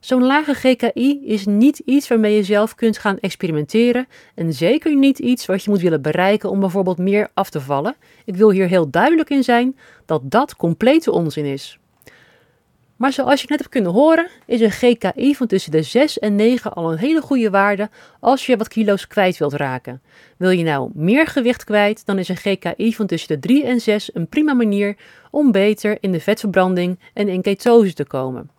Zo'n 0.02 0.24
lage 0.24 0.54
GKI 0.54 1.22
is 1.26 1.46
niet 1.46 1.80
iets 1.80 2.08
waarmee 2.08 2.36
je 2.36 2.44
zelf 2.44 2.76
kunt 2.76 2.98
gaan 2.98 3.20
experimenteren 3.20 4.08
en 4.36 4.54
zeker 4.54 4.96
niet 4.96 5.20
iets 5.20 5.46
wat 5.46 5.64
je 5.64 5.70
moet 5.70 5.82
willen 5.82 6.02
bereiken 6.02 6.50
om 6.50 6.60
bijvoorbeeld 6.60 6.98
meer 6.98 7.30
af 7.34 7.50
te 7.50 7.62
vallen. 7.62 7.96
Ik 8.26 8.36
wil 8.36 8.52
hier 8.52 8.68
heel 8.68 8.90
duidelijk 8.90 9.30
in 9.30 9.44
zijn 9.44 9.78
dat 10.06 10.22
dat 10.24 10.56
complete 10.56 11.12
onzin 11.12 11.46
is. 11.46 11.80
Maar 12.96 13.14
zoals 13.14 13.42
je 13.42 13.48
net 13.50 13.60
hebt 13.60 13.72
kunnen 13.72 13.92
horen, 13.92 14.28
is 14.46 14.62
een 14.62 14.72
GKI 14.72 15.36
van 15.36 15.48
tussen 15.48 15.72
de 15.72 15.84
6 15.84 16.20
en 16.20 16.36
9 16.36 16.74
al 16.74 16.92
een 16.92 16.98
hele 16.98 17.22
goede 17.22 17.50
waarde 17.50 17.90
als 18.20 18.46
je 18.46 18.58
wat 18.58 18.68
kilo's 18.68 19.08
kwijt 19.08 19.38
wilt 19.38 19.54
raken. 19.54 20.02
Wil 20.38 20.50
je 20.50 20.64
nou 20.64 20.90
meer 20.94 21.28
gewicht 21.28 21.64
kwijt, 21.64 22.06
dan 22.06 22.20
is 22.20 22.30
een 22.30 22.38
GKI 22.38 22.96
van 22.96 23.06
tussen 23.08 23.42
de 23.42 23.48
3 23.48 23.66
en 23.66 23.82
6 23.82 24.16
een 24.16 24.28
prima 24.28 24.54
manier 24.54 24.98
om 25.32 25.52
beter 25.52 25.98
in 26.00 26.12
de 26.12 26.20
vetverbranding 26.20 27.00
en 27.14 27.28
in 27.28 27.42
ketose 27.42 27.94
te 27.94 28.06
komen. 28.06 28.50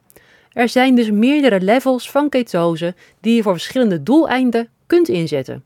Er 0.52 0.68
zijn 0.68 0.94
dus 0.94 1.10
meerdere 1.10 1.60
levels 1.60 2.10
van 2.10 2.28
ketose 2.28 2.94
die 3.20 3.34
je 3.34 3.42
voor 3.42 3.52
verschillende 3.52 4.02
doeleinden 4.02 4.68
kunt 4.86 5.08
inzetten. 5.08 5.64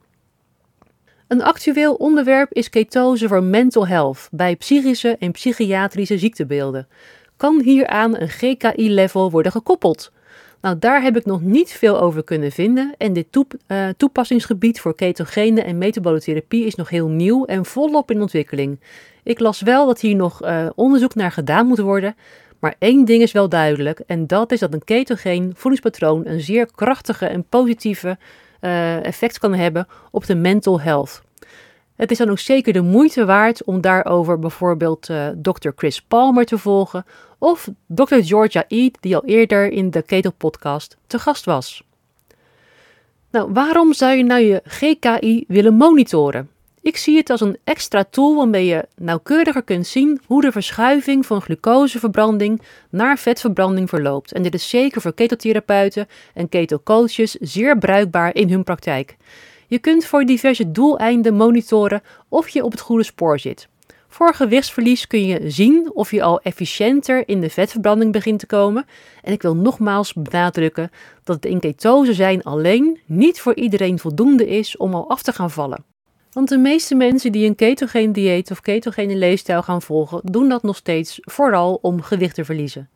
Een 1.29 1.43
actueel 1.43 1.95
onderwerp 1.95 2.53
is 2.53 2.71
ketose 2.71 3.29
voor 3.29 3.43
mental 3.43 3.87
health 3.87 4.29
bij 4.31 4.57
psychische 4.57 5.17
en 5.19 5.33
psychiatrische 5.33 6.19
ziektebeelden. 6.19 6.89
Kan 7.37 7.61
hieraan 7.61 8.21
een 8.21 8.29
GKI-level 8.29 9.31
worden 9.31 9.53
gekoppeld? 9.53 10.13
Nou, 10.61 10.79
daar 10.79 11.03
heb 11.03 11.17
ik 11.17 11.25
nog 11.25 11.41
niet 11.41 11.73
veel 11.73 12.01
over 12.01 12.25
kunnen 12.25 12.53
vinden 12.53 12.95
en 12.99 13.13
dit 13.13 13.27
uh, 13.69 13.89
toepassingsgebied 13.97 14.81
voor 14.81 14.95
ketogene 14.95 15.63
en 15.63 15.79
metabolotherapie 15.79 16.65
is 16.65 16.75
nog 16.75 16.89
heel 16.89 17.09
nieuw 17.09 17.45
en 17.45 17.65
volop 17.65 18.11
in 18.11 18.21
ontwikkeling. 18.21 18.81
Ik 19.23 19.41
las 19.41 19.61
wel 19.61 19.87
dat 19.87 20.01
hier 20.01 20.17
nog 20.17 20.45
uh, 20.45 20.67
onderzoek 20.75 21.15
naar 21.15 21.33
gedaan 21.33 21.67
moet 21.67 21.79
worden, 21.79 22.17
maar 22.61 22.75
één 22.79 23.05
ding 23.05 23.23
is 23.23 23.33
wel 23.33 23.49
duidelijk 23.49 24.01
en 24.07 24.27
dat 24.27 24.53
is 24.53 24.61
dat 24.61 24.73
een 24.73 24.85
ketogeen 24.85 25.53
voedingspatroon 25.55 26.27
een 26.27 26.41
zeer 26.41 26.69
krachtige 26.75 27.27
en 27.27 27.45
positieve 27.49 28.19
uh, 28.61 29.05
effect 29.05 29.39
kan 29.39 29.55
hebben 29.55 29.87
op 30.11 30.27
de 30.27 30.35
mental 30.35 30.81
health. 30.81 31.23
Het 31.97 32.11
is 32.11 32.19
dan 32.19 32.31
ook 32.31 32.39
zeker 32.39 32.73
de 32.73 32.81
moeite 32.81 33.25
waard 33.25 33.65
om 33.65 33.81
daarover 33.81 34.39
bijvoorbeeld 34.39 35.09
uh, 35.09 35.29
Dr. 35.43 35.69
Chris 35.77 36.03
Palmer 36.03 36.45
te 36.45 36.59
volgen 36.59 37.05
of 37.39 37.69
Dr. 37.87 38.17
Georgia 38.21 38.65
Eat, 38.69 38.97
die 39.01 39.17
al 39.17 39.25
eerder 39.25 39.73
in 39.73 39.91
de 39.91 40.03
Keto 40.03 40.31
podcast 40.31 40.97
te 41.07 41.19
gast 41.19 41.45
was. 41.45 41.85
Nou, 43.31 43.53
waarom 43.53 43.93
zou 43.93 44.17
je 44.17 44.25
nou 44.25 44.41
je 44.41 44.61
GKI 44.65 45.45
willen 45.49 45.75
monitoren? 45.75 46.51
Ik 46.87 46.97
zie 46.97 47.17
het 47.17 47.31
als 47.31 47.41
een 47.41 47.59
extra 47.65 48.05
tool 48.11 48.37
waarmee 48.37 48.67
je 48.67 48.89
nauwkeuriger 48.97 49.63
kunt 49.63 49.87
zien 49.87 50.21
hoe 50.27 50.41
de 50.41 50.53
verschuiving 50.53 51.27
van 51.27 51.41
glucoseverbranding 51.41 52.63
naar 52.91 53.19
vetverbranding 53.19 53.89
verloopt. 53.89 54.33
En 54.33 54.43
dit 54.43 54.55
is 54.55 54.69
zeker 54.69 55.01
voor 55.01 55.15
ketotherapeuten 55.15 56.07
en 56.35 56.49
ketocoaches 56.49 57.33
zeer 57.33 57.79
bruikbaar 57.79 58.35
in 58.35 58.51
hun 58.51 58.65
praktijk. 58.65 59.17
Je 59.67 59.79
kunt 59.79 60.05
voor 60.05 60.25
diverse 60.25 60.71
doeleinden 60.71 61.35
monitoren 61.35 62.03
of 62.29 62.49
je 62.49 62.65
op 62.65 62.71
het 62.71 62.81
goede 62.81 63.05
spoor 63.05 63.39
zit. 63.39 63.69
Voor 64.09 64.35
gewichtsverlies 64.35 65.07
kun 65.07 65.27
je 65.27 65.51
zien 65.51 65.91
of 65.95 66.11
je 66.11 66.23
al 66.23 66.41
efficiënter 66.41 67.29
in 67.29 67.41
de 67.41 67.51
vetverbranding 67.51 68.13
begint 68.13 68.39
te 68.39 68.47
komen. 68.47 68.87
En 69.23 69.33
ik 69.33 69.43
wil 69.43 69.57
nogmaals 69.57 70.13
benadrukken 70.13 70.91
dat 71.25 71.37
het 71.37 71.45
in 71.45 71.61
ketose 71.61 72.15
zijn 72.15 72.43
alleen 72.43 73.01
niet 73.07 73.41
voor 73.41 73.55
iedereen 73.55 73.99
voldoende 73.99 74.47
is 74.47 74.77
om 74.77 74.95
al 74.95 75.09
af 75.09 75.23
te 75.23 75.33
gaan 75.33 75.51
vallen. 75.51 75.96
Want 76.37 76.49
de 76.49 76.59
meeste 76.59 76.95
mensen 76.95 77.33
die 77.33 77.47
een 77.47 77.55
ketogeen 77.55 78.13
dieet 78.13 78.51
of 78.51 78.61
ketogene 78.61 79.17
leefstijl 79.17 79.63
gaan 79.63 79.83
volgen, 79.83 80.21
doen 80.25 80.49
dat 80.49 80.63
nog 80.63 80.77
steeds 80.77 81.19
vooral 81.21 81.79
om 81.83 82.03
gewicht 82.03 82.35
te 82.35 82.45
verliezen. 82.45 82.89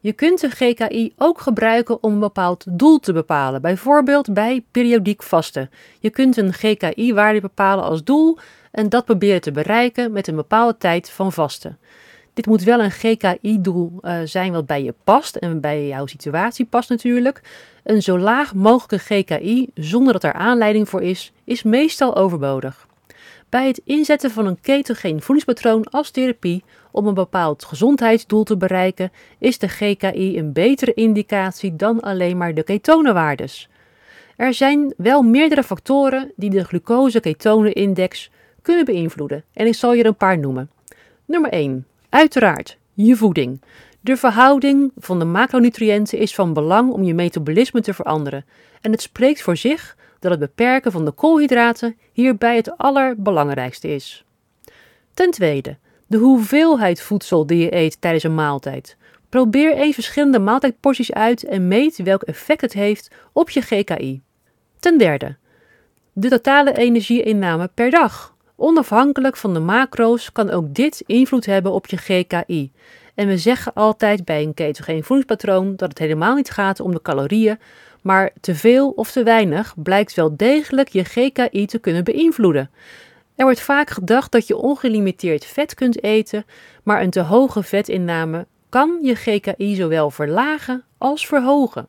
Je 0.00 0.12
kunt 0.12 0.40
de 0.40 0.50
GKI 0.50 1.12
ook 1.16 1.40
gebruiken 1.40 2.02
om 2.02 2.12
een 2.12 2.18
bepaald 2.18 2.64
doel 2.68 2.98
te 2.98 3.12
bepalen, 3.12 3.62
bijvoorbeeld 3.62 4.34
bij 4.34 4.64
periodiek 4.70 5.22
vasten. 5.22 5.70
Je 6.00 6.10
kunt 6.10 6.36
een 6.36 6.52
GKI-waarde 6.52 7.40
bepalen 7.40 7.84
als 7.84 8.04
doel 8.04 8.38
en 8.70 8.88
dat 8.88 9.04
proberen 9.04 9.40
te 9.40 9.52
bereiken 9.52 10.12
met 10.12 10.26
een 10.26 10.36
bepaalde 10.36 10.76
tijd 10.78 11.10
van 11.10 11.32
vasten. 11.32 11.78
Dit 12.38 12.46
moet 12.46 12.62
wel 12.62 12.80
een 12.80 12.90
GKI-doel 12.90 13.92
eh, 14.00 14.20
zijn 14.24 14.52
wat 14.52 14.66
bij 14.66 14.82
je 14.82 14.94
past 15.04 15.36
en 15.36 15.60
bij 15.60 15.86
jouw 15.86 16.06
situatie 16.06 16.64
past 16.64 16.88
natuurlijk. 16.88 17.42
Een 17.84 18.02
zo 18.02 18.18
laag 18.18 18.54
mogelijke 18.54 18.98
GKI 18.98 19.70
zonder 19.74 20.12
dat 20.12 20.24
er 20.24 20.32
aanleiding 20.32 20.88
voor 20.88 21.02
is, 21.02 21.32
is 21.44 21.62
meestal 21.62 22.16
overbodig. 22.16 22.86
Bij 23.48 23.66
het 23.66 23.80
inzetten 23.84 24.30
van 24.30 24.46
een 24.46 24.60
ketogeen 24.60 25.20
voedingspatroon 25.20 25.84
als 25.84 26.10
therapie 26.10 26.64
om 26.90 27.06
een 27.06 27.14
bepaald 27.14 27.64
gezondheidsdoel 27.64 28.44
te 28.44 28.56
bereiken, 28.56 29.12
is 29.38 29.58
de 29.58 29.68
GKI 29.68 30.38
een 30.38 30.52
betere 30.52 30.94
indicatie 30.94 31.76
dan 31.76 32.00
alleen 32.00 32.36
maar 32.36 32.54
de 32.54 32.62
ketonenwaardes. 32.62 33.68
Er 34.36 34.54
zijn 34.54 34.94
wel 34.96 35.22
meerdere 35.22 35.62
factoren 35.62 36.32
die 36.36 36.50
de 36.50 36.64
glucose-ketonen-index 36.64 38.30
kunnen 38.62 38.84
beïnvloeden 38.84 39.44
en 39.52 39.66
ik 39.66 39.74
zal 39.74 39.92
je 39.92 40.02
er 40.02 40.08
een 40.08 40.16
paar 40.16 40.38
noemen. 40.38 40.70
Nummer 41.24 41.50
1. 41.50 41.86
Uiteraard, 42.08 42.78
je 42.94 43.16
voeding. 43.16 43.60
De 44.00 44.16
verhouding 44.16 44.92
van 44.96 45.18
de 45.18 45.24
macronutriënten 45.24 46.18
is 46.18 46.34
van 46.34 46.52
belang 46.52 46.92
om 46.92 47.02
je 47.02 47.14
metabolisme 47.14 47.80
te 47.80 47.94
veranderen 47.94 48.44
en 48.80 48.90
het 48.90 49.02
spreekt 49.02 49.42
voor 49.42 49.56
zich 49.56 49.96
dat 50.18 50.30
het 50.30 50.40
beperken 50.40 50.92
van 50.92 51.04
de 51.04 51.10
koolhydraten 51.10 51.96
hierbij 52.12 52.56
het 52.56 52.76
allerbelangrijkste 52.76 53.88
is. 53.88 54.24
Ten 55.14 55.30
tweede, 55.30 55.76
de 56.06 56.16
hoeveelheid 56.16 57.00
voedsel 57.00 57.46
die 57.46 57.58
je 57.58 57.74
eet 57.74 58.00
tijdens 58.00 58.24
een 58.24 58.34
maaltijd. 58.34 58.96
Probeer 59.28 59.74
eens 59.74 59.94
verschillende 59.94 60.38
maaltijdporties 60.38 61.12
uit 61.12 61.44
en 61.44 61.68
meet 61.68 61.96
welk 61.96 62.22
effect 62.22 62.60
het 62.60 62.72
heeft 62.72 63.10
op 63.32 63.50
je 63.50 63.60
GKI. 63.60 64.22
Ten 64.78 64.98
derde, 64.98 65.36
de 66.12 66.28
totale 66.28 66.72
energieinname 66.72 67.70
per 67.74 67.90
dag. 67.90 68.36
Onafhankelijk 68.60 69.36
van 69.36 69.54
de 69.54 69.60
macro's 69.60 70.32
kan 70.32 70.50
ook 70.50 70.74
dit 70.74 71.02
invloed 71.06 71.46
hebben 71.46 71.72
op 71.72 71.86
je 71.86 71.96
GKI. 71.96 72.72
En 73.14 73.26
we 73.26 73.36
zeggen 73.36 73.72
altijd 73.74 74.24
bij 74.24 74.42
een 74.42 74.54
ketogeen 74.54 75.04
voedingspatroon 75.04 75.76
dat 75.76 75.88
het 75.88 75.98
helemaal 75.98 76.34
niet 76.34 76.50
gaat 76.50 76.80
om 76.80 76.92
de 76.92 77.02
calorieën, 77.02 77.58
maar 78.02 78.30
te 78.40 78.54
veel 78.54 78.90
of 78.90 79.10
te 79.10 79.22
weinig 79.22 79.74
blijkt 79.76 80.14
wel 80.14 80.36
degelijk 80.36 80.88
je 80.88 81.04
GKI 81.04 81.66
te 81.66 81.78
kunnen 81.78 82.04
beïnvloeden. 82.04 82.70
Er 83.34 83.44
wordt 83.44 83.60
vaak 83.60 83.90
gedacht 83.90 84.32
dat 84.32 84.46
je 84.46 84.56
ongelimiteerd 84.56 85.44
vet 85.44 85.74
kunt 85.74 86.02
eten, 86.02 86.44
maar 86.82 87.02
een 87.02 87.10
te 87.10 87.20
hoge 87.20 87.62
vetinname 87.62 88.46
kan 88.68 88.98
je 89.02 89.14
GKI 89.14 89.74
zowel 89.74 90.10
verlagen 90.10 90.84
als 90.98 91.26
verhogen. 91.26 91.88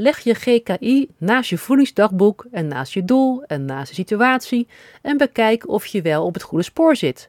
Leg 0.00 0.18
je 0.18 0.34
GKI 0.34 1.08
naast 1.18 1.50
je 1.50 1.58
voedingsdagboek 1.58 2.46
en 2.50 2.66
naast 2.66 2.92
je 2.92 3.04
doel 3.04 3.42
en 3.46 3.64
naast 3.64 3.88
de 3.88 3.94
situatie 3.94 4.68
en 5.02 5.16
bekijk 5.16 5.68
of 5.68 5.86
je 5.86 6.02
wel 6.02 6.24
op 6.24 6.34
het 6.34 6.42
goede 6.42 6.64
spoor 6.64 6.96
zit. 6.96 7.28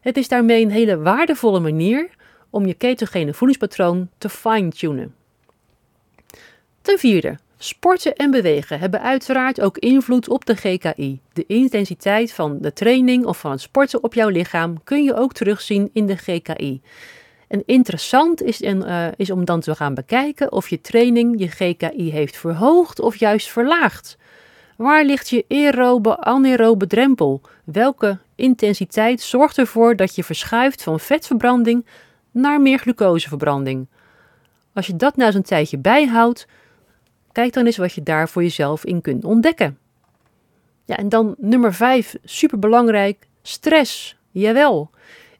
Het 0.00 0.16
is 0.16 0.28
daarmee 0.28 0.62
een 0.62 0.70
hele 0.70 0.98
waardevolle 0.98 1.60
manier 1.60 2.10
om 2.50 2.66
je 2.66 2.74
ketogene 2.74 3.34
voedingspatroon 3.34 4.08
te 4.18 4.28
fine-tunen. 4.28 5.14
Ten 6.82 6.98
vierde, 6.98 7.38
Sporten 7.62 8.14
en 8.14 8.30
bewegen 8.30 8.78
hebben 8.78 9.00
uiteraard 9.02 9.60
ook 9.60 9.78
invloed 9.78 10.28
op 10.28 10.44
de 10.44 10.56
GKI. 10.56 11.20
De 11.32 11.44
intensiteit 11.46 12.32
van 12.32 12.58
de 12.60 12.72
training 12.72 13.24
of 13.24 13.38
van 13.38 13.50
het 13.50 13.60
sporten 13.60 14.02
op 14.02 14.14
jouw 14.14 14.28
lichaam 14.28 14.82
kun 14.84 15.04
je 15.04 15.14
ook 15.14 15.32
terugzien 15.32 15.90
in 15.92 16.06
de 16.06 16.16
GKI. 16.16 16.80
En 17.50 17.62
interessant 17.66 18.42
is, 18.42 18.60
uh, 18.60 19.06
is 19.16 19.30
om 19.30 19.44
dan 19.44 19.60
te 19.60 19.74
gaan 19.74 19.94
bekijken 19.94 20.52
of 20.52 20.68
je 20.68 20.80
training 20.80 21.38
je 21.38 21.48
GKI 21.48 22.10
heeft 22.10 22.36
verhoogd 22.36 23.00
of 23.00 23.16
juist 23.16 23.48
verlaagd. 23.48 24.16
Waar 24.76 25.04
ligt 25.04 25.28
je 25.28 25.44
aerobe 25.48 26.16
anaerobe 26.18 26.86
drempel? 26.86 27.40
Welke 27.64 28.18
intensiteit 28.34 29.20
zorgt 29.20 29.58
ervoor 29.58 29.96
dat 29.96 30.14
je 30.14 30.24
verschuift 30.24 30.82
van 30.82 31.00
vetverbranding 31.00 31.86
naar 32.30 32.60
meer 32.60 32.78
glucoseverbranding? 32.78 33.86
Als 34.74 34.86
je 34.86 34.96
dat 34.96 35.16
nou 35.16 35.26
eens 35.26 35.36
een 35.36 35.42
tijdje 35.42 35.78
bijhoudt, 35.78 36.46
Kijk 37.32 37.52
dan 37.52 37.66
eens 37.66 37.76
wat 37.76 37.92
je 37.92 38.02
daar 38.02 38.28
voor 38.28 38.42
jezelf 38.42 38.84
in 38.84 39.00
kunt 39.00 39.24
ontdekken. 39.24 39.78
Ja, 40.84 40.96
en 40.96 41.08
dan 41.08 41.34
nummer 41.38 41.74
5, 41.74 42.16
superbelangrijk, 42.24 43.26
stress. 43.42 44.16
Jawel. 44.30 44.90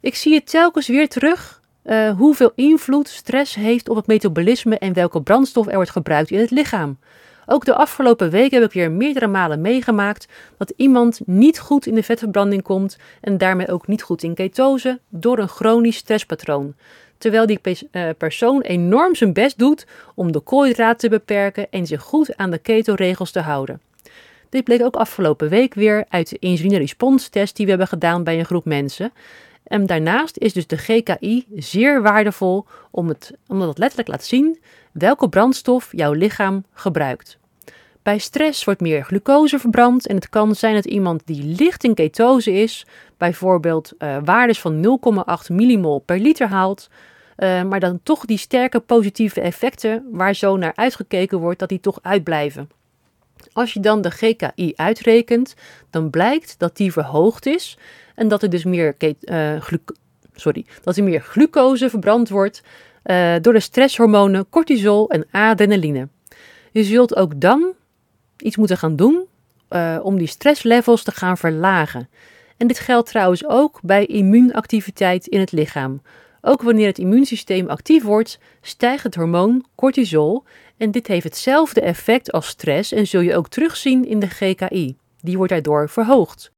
Ik 0.01 0.15
zie 0.15 0.35
het 0.35 0.51
telkens 0.51 0.87
weer 0.89 1.09
terug 1.09 1.60
uh, 1.85 2.11
hoeveel 2.11 2.53
invloed 2.55 3.09
stress 3.09 3.55
heeft 3.55 3.89
op 3.89 3.97
het 3.97 4.07
metabolisme 4.07 4.79
en 4.79 4.93
welke 4.93 5.23
brandstof 5.23 5.67
er 5.67 5.75
wordt 5.75 5.91
gebruikt 5.91 6.31
in 6.31 6.39
het 6.39 6.51
lichaam. 6.51 6.99
Ook 7.47 7.65
de 7.65 7.75
afgelopen 7.75 8.31
week 8.31 8.51
heb 8.51 8.63
ik 8.63 8.73
weer 8.73 8.91
meerdere 8.91 9.27
malen 9.27 9.61
meegemaakt 9.61 10.29
dat 10.59 10.73
iemand 10.77 11.21
niet 11.27 11.59
goed 11.59 11.87
in 11.87 11.95
de 11.95 12.03
vetverbranding 12.03 12.63
komt 12.63 12.97
en 13.21 13.39
daarmee 13.39 13.69
ook 13.69 13.87
niet 13.87 14.03
goed 14.03 14.23
in 14.23 14.35
ketose 14.35 15.01
door 15.09 15.39
een 15.39 15.49
chronisch 15.49 15.97
stresspatroon 15.97 16.75
terwijl 17.21 17.47
die 17.47 17.61
eh, 17.91 18.09
persoon 18.19 18.61
enorm 18.61 19.15
zijn 19.15 19.33
best 19.33 19.59
doet 19.59 19.87
om 20.15 20.33
de 20.33 20.41
koolhydraten 20.41 20.99
te 20.99 21.09
beperken 21.09 21.67
en 21.71 21.87
zich 21.87 22.03
goed 22.03 22.37
aan 22.37 22.51
de 22.51 22.59
keto-regels 22.59 23.31
te 23.31 23.41
houden. 23.41 23.81
Dit 24.49 24.65
bleek 24.65 24.83
ook 24.83 24.97
afgelopen 24.97 25.49
week 25.49 25.75
weer 25.75 26.05
uit 26.09 26.29
de 26.29 26.39
insuline 26.39 26.79
response 26.79 27.31
test 27.31 27.57
die 27.57 27.65
we 27.65 27.71
hebben 27.71 27.89
gedaan 27.89 28.25
bij 28.25 28.39
een 28.39 28.45
groep 28.45 28.65
mensen. 28.65 29.13
En 29.63 29.87
daarnaast 29.87 30.39
is 30.39 30.53
dus 30.53 30.67
de 30.67 30.77
GKI 30.77 31.47
zeer 31.55 32.03
waardevol 32.03 32.67
om 32.91 33.09
het, 33.09 33.33
omdat 33.47 33.69
het 33.69 33.79
letterlijk 33.79 34.09
laat 34.09 34.25
zien 34.25 34.59
welke 34.93 35.29
brandstof 35.29 35.89
jouw 35.93 36.13
lichaam 36.13 36.65
gebruikt. 36.73 37.39
Bij 38.03 38.19
stress 38.19 38.65
wordt 38.65 38.81
meer 38.81 39.05
glucose 39.05 39.59
verbrand 39.59 40.07
en 40.07 40.15
het 40.15 40.29
kan 40.29 40.55
zijn 40.55 40.75
dat 40.75 40.85
iemand 40.85 41.23
die 41.25 41.45
licht 41.45 41.85
in 41.85 41.95
ketose 41.95 42.53
is, 42.53 42.87
bijvoorbeeld 43.17 43.93
uh, 43.99 44.17
waardes 44.25 44.61
van 44.61 45.01
0,8 45.51 45.55
millimol 45.55 45.99
per 45.99 46.19
liter 46.19 46.49
haalt, 46.49 46.89
uh, 47.37 47.63
maar 47.63 47.81
dan 47.81 48.01
toch 48.03 48.25
die 48.25 48.39
sterke 48.39 48.81
positieve 48.81 49.41
effecten 49.41 50.05
waar 50.11 50.35
zo 50.35 50.57
naar 50.57 50.73
uitgekeken 50.75 51.39
wordt, 51.39 51.59
dat 51.59 51.69
die 51.69 51.81
toch 51.81 51.99
uitblijven. 52.03 52.69
Als 53.53 53.73
je 53.73 53.81
dan 53.81 54.01
de 54.01 54.11
GKI 54.11 54.73
uitrekent, 54.77 55.55
dan 55.91 56.11
blijkt 56.11 56.55
dat 56.59 56.77
die 56.77 56.93
verhoogd 56.93 57.47
is 57.47 57.79
en 58.15 58.29
dat 58.29 58.43
er 58.43 58.51
dus 58.51 58.65
meer, 58.65 58.95
uh, 58.99 59.63
sorry, 60.35 60.67
dat 60.83 60.97
er 60.97 61.05
meer 61.05 61.21
glucose 61.21 61.91
verbrand 61.91 62.29
wordt 62.29 62.63
uh, 63.05 63.35
door 63.41 63.53
de 63.53 63.61
stresshormonen 63.61 64.49
cortisol 64.49 65.11
en 65.11 65.27
adrenaline. 65.31 66.09
Je 66.73 66.85
zult 66.85 67.17
ook 67.17 67.41
dan 67.41 67.73
iets 68.37 68.57
moeten 68.57 68.77
gaan 68.77 68.97
doen 68.97 69.25
uh, 69.71 69.99
om 70.03 70.19
die 70.19 70.27
stresslevels 70.27 71.03
te 71.03 71.13
gaan 71.13 71.39
verlagen. 71.39 72.09
En 72.57 72.67
dit 72.67 72.79
geldt 72.79 73.09
trouwens 73.09 73.47
ook 73.47 73.79
bij 73.83 74.07
immuunactiviteit 74.07 75.27
in 75.27 75.41
het 75.41 75.53
lichaam. 75.53 76.03
Ook 76.41 76.63
wanneer 76.63 76.87
het 76.87 76.99
immuunsysteem 76.99 77.69
actief 77.69 78.03
wordt, 78.03 78.39
stijgt 78.61 79.05
het 79.05 79.15
hormoon 79.15 79.65
cortisol 79.75 80.45
en 80.81 80.91
dit 80.91 81.07
heeft 81.07 81.25
hetzelfde 81.25 81.81
effect 81.81 82.33
als 82.33 82.47
stress 82.47 82.93
en 82.93 83.07
zul 83.07 83.21
je 83.21 83.37
ook 83.37 83.49
terugzien 83.49 84.07
in 84.07 84.21
de 84.21 84.29
GKI. 84.29 84.97
Die 85.21 85.37
wordt 85.37 85.53
daardoor 85.53 85.89
verhoogd. 85.89 86.53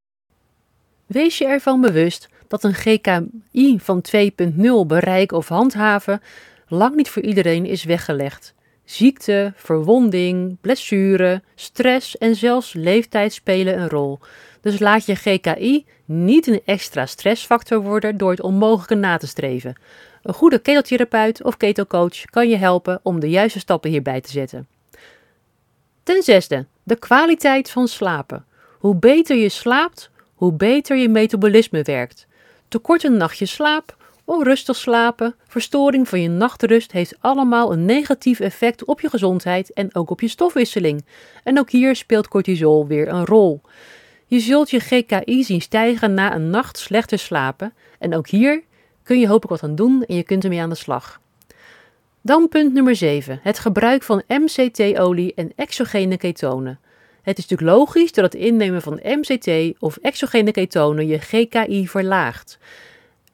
Wees 1.07 1.39
je 1.39 1.47
ervan 1.47 1.81
bewust 1.81 2.29
dat 2.49 2.65
een 2.65 2.75
GKI 2.75 3.79
van 3.81 4.05
2.0 4.17 4.87
bereiken 4.87 5.37
of 5.37 5.49
handhaven 5.49 6.23
lang 6.69 6.95
niet 6.95 7.09
voor 7.09 7.23
iedereen 7.23 7.67
is 7.67 7.85
weggelegd. 7.85 8.55
Ziekte, 8.85 9.53
verwonding, 9.57 10.57
blessure, 10.61 11.43
stress 11.55 12.19
en 12.19 12.37
zelfs 12.37 12.73
leeftijd 12.73 13.33
spelen 13.33 13.79
een 13.79 13.89
rol. 13.89 14.19
Dus 14.61 14.79
laat 14.79 15.07
je 15.07 15.15
GKI 15.15 15.87
niet 16.05 16.47
een 16.47 16.61
extra 16.65 17.07
stressfactor 17.07 17.83
worden 17.83 18.17
door 18.17 18.31
het 18.31 18.43
onmogelijke 18.43 18.95
na 18.95 19.17
te 19.17 19.27
streven. 19.27 19.77
Een 20.23 20.35
goede 20.35 20.59
ketotherapeut 20.59 21.43
of 21.43 21.57
ketocoach 21.57 22.25
kan 22.25 22.49
je 22.49 22.57
helpen 22.57 23.01
om 23.03 23.21
de 23.21 23.31
juiste 23.31 23.59
stappen 23.59 23.91
hierbij 23.91 24.21
te 24.21 24.31
zetten. 24.31 24.69
Ten 26.03 26.23
zesde, 26.23 26.67
de 26.83 26.97
kwaliteit 26.97 27.71
van 27.71 27.89
slapen. 27.89 28.45
Hoe 28.79 28.97
beter 28.97 29.37
je 29.37 29.49
slaapt, 29.49 30.11
hoe 30.35 30.53
beter 30.53 30.97
je 30.97 31.09
metabolisme 31.09 31.83
werkt. 31.83 32.27
Tekort 32.69 33.05
een 33.05 33.17
nachtje 33.17 33.47
slaap, 33.47 33.97
onrustig 34.25 34.77
slapen, 34.77 35.35
verstoring 35.47 36.09
van 36.09 36.21
je 36.21 36.29
nachtrust 36.29 36.93
heeft 36.93 37.15
allemaal 37.21 37.73
een 37.73 37.85
negatief 37.85 38.41
effect 38.41 38.85
op 38.85 39.01
je 39.01 39.09
gezondheid 39.09 39.73
en 39.73 39.95
ook 39.95 40.11
op 40.11 40.21
je 40.21 40.29
stofwisseling. 40.29 41.05
En 41.45 41.59
ook 41.59 41.71
hier 41.71 41.97
speelt 41.97 42.29
cortisol 42.29 42.87
weer 42.87 43.09
een 43.09 43.27
rol. 43.27 43.61
Je 44.27 44.41
zult 44.41 44.71
je 44.71 44.81
GKI 44.81 45.45
zien 45.45 45.61
stijgen 45.61 46.15
na 46.15 46.35
een 46.35 46.51
nacht 46.51 46.79
slechter 46.79 47.19
slapen 47.19 47.75
en 47.99 48.15
ook 48.15 48.29
hier 48.29 48.63
kun 49.13 49.21
je 49.21 49.29
hopelijk 49.29 49.61
wat 49.61 49.71
aan 49.71 49.77
doen 49.77 50.05
en 50.07 50.17
je 50.17 50.23
kunt 50.23 50.45
ermee 50.45 50.61
aan 50.61 50.69
de 50.69 50.75
slag. 50.75 51.21
Dan 52.21 52.49
punt 52.49 52.73
nummer 52.73 52.97
7. 52.97 53.41
Het 53.43 53.59
gebruik 53.59 54.03
van 54.03 54.23
MCT-olie 54.29 55.35
en 55.35 55.53
exogene 55.57 56.17
ketonen. 56.17 56.81
Het 57.23 57.39
is 57.39 57.47
natuurlijk 57.49 57.79
logisch 57.79 58.13
dat 58.13 58.25
het 58.25 58.35
innemen 58.35 58.83
van 58.83 59.01
MCT 59.03 59.75
of 59.79 59.97
exogene 59.97 60.51
ketonen 60.51 61.07
je 61.07 61.19
GKI 61.19 61.89
verlaagt. 61.89 62.59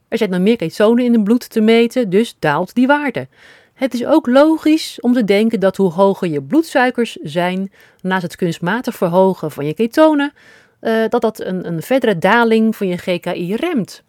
Er 0.08 0.18
zijn 0.18 0.30
dan 0.30 0.42
meer 0.42 0.56
ketonen 0.56 1.04
in 1.04 1.12
het 1.12 1.25
bloed 1.25 1.50
te 1.50 1.61
meten, 1.61 2.11
dus 2.11 2.37
daalt 2.38 2.75
die 2.75 2.87
waarde. 2.87 3.28
Het 3.75 3.94
is 3.94 4.04
ook 4.04 4.26
logisch 4.26 5.00
om 5.00 5.12
te 5.12 5.25
denken 5.25 5.61
dat 5.61 5.76
hoe 5.76 5.92
hoger 5.92 6.28
je 6.28 6.42
bloedsuikers 6.42 7.16
zijn, 7.23 7.73
naast 8.00 8.23
het 8.23 8.37
kunstmatig 8.37 8.94
verhogen 8.94 9.50
van 9.50 9.66
je 9.66 9.75
ketonen, 9.75 10.32
uh, 10.80 11.04
dat 11.08 11.20
dat 11.20 11.40
een, 11.40 11.66
een 11.66 11.82
verdere 11.82 12.18
daling 12.18 12.76
van 12.76 12.87
je 12.87 12.97
GKI 12.97 13.54
remt. 13.54 14.06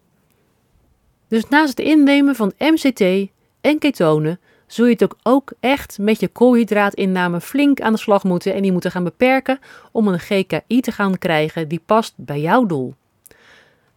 Dus 1.30 1.48
naast 1.50 1.70
het 1.78 1.88
innemen 1.88 2.36
van 2.36 2.54
MCT 2.58 3.30
en 3.62 3.80
ketonen 3.80 4.40
zul 4.68 4.86
je 4.86 4.92
het 4.92 5.04
ook, 5.04 5.16
ook 5.24 5.52
echt 5.60 5.98
met 6.02 6.20
je 6.20 6.28
koolhydraatinname 6.28 7.42
flink 7.42 7.82
aan 7.82 7.94
de 7.94 8.00
slag 8.00 8.24
moeten 8.24 8.54
en 8.54 8.62
die 8.62 8.72
moeten 8.72 8.92
gaan 8.92 9.04
beperken 9.04 9.60
om 9.92 10.08
een 10.08 10.20
GKI 10.20 10.82
te 10.82 10.92
gaan 10.92 11.18
krijgen 11.18 11.68
die 11.68 11.82
past 11.86 12.14
bij 12.16 12.40
jouw 12.40 12.66
doel. 12.66 12.94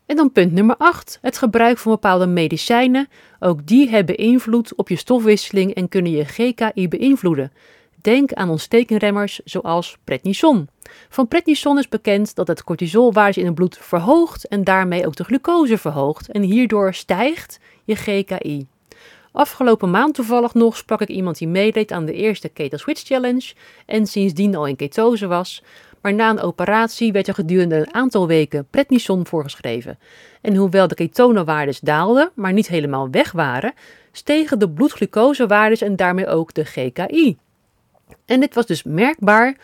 En 0.06 0.16
dan 0.16 0.32
punt 0.32 0.52
nummer 0.52 0.76
8, 0.76 1.18
het 1.22 1.38
gebruik 1.38 1.78
van 1.78 1.92
bepaalde 1.92 2.26
medicijnen. 2.26 3.08
Ook 3.40 3.66
die 3.66 3.88
hebben 3.88 4.16
invloed 4.16 4.74
op 4.74 4.88
je 4.88 4.96
stofwisseling 4.96 5.74
en 5.74 5.88
kunnen 5.88 6.12
je 6.12 6.24
GKI 6.24 6.88
beïnvloeden. 6.88 7.52
Denk 8.02 8.32
aan 8.32 8.50
ontstekingremmers 8.50 9.40
zoals 9.44 9.98
prednison. 10.04 10.68
Van 11.08 11.28
prednison 11.28 11.78
is 11.78 11.88
bekend 11.88 12.34
dat 12.34 12.48
het 12.48 12.64
cortisolwaardes 12.64 13.36
in 13.36 13.46
het 13.46 13.54
bloed 13.54 13.78
verhoogt 13.78 14.48
en 14.48 14.64
daarmee 14.64 15.06
ook 15.06 15.16
de 15.16 15.24
glucose 15.24 15.78
verhoogt 15.78 16.28
en 16.28 16.42
hierdoor 16.42 16.94
stijgt 16.94 17.60
je 17.84 17.94
GKI. 17.94 18.66
Afgelopen 19.32 19.90
maand 19.90 20.14
toevallig 20.14 20.54
nog 20.54 20.76
sprak 20.76 21.00
ik 21.00 21.08
iemand 21.08 21.38
die 21.38 21.48
meedeed 21.48 21.92
aan 21.92 22.04
de 22.04 22.12
eerste 22.12 22.48
Keto 22.48 22.76
Switch 22.76 23.02
Challenge 23.02 23.54
en 23.86 24.06
sindsdien 24.06 24.56
al 24.56 24.66
in 24.66 24.76
ketose 24.76 25.26
was. 25.26 25.62
Maar 26.00 26.14
na 26.14 26.30
een 26.30 26.40
operatie 26.40 27.12
werd 27.12 27.28
er 27.28 27.34
gedurende 27.34 27.76
een 27.76 27.94
aantal 27.94 28.26
weken 28.26 28.66
prednison 28.70 29.26
voorgeschreven. 29.26 29.98
En 30.40 30.56
hoewel 30.56 30.88
de 30.88 30.94
ketonenwaardes 30.94 31.80
daalden, 31.80 32.30
maar 32.34 32.52
niet 32.52 32.68
helemaal 32.68 33.10
weg 33.10 33.32
waren, 33.32 33.72
stegen 34.12 34.58
de 34.58 34.70
bloedglucosewaardes 34.70 35.80
en 35.80 35.96
daarmee 35.96 36.26
ook 36.26 36.54
de 36.54 36.64
GKI. 36.64 37.36
En 38.24 38.40
dit 38.40 38.54
was 38.54 38.66
dus 38.66 38.82
merkbaar 38.82 39.56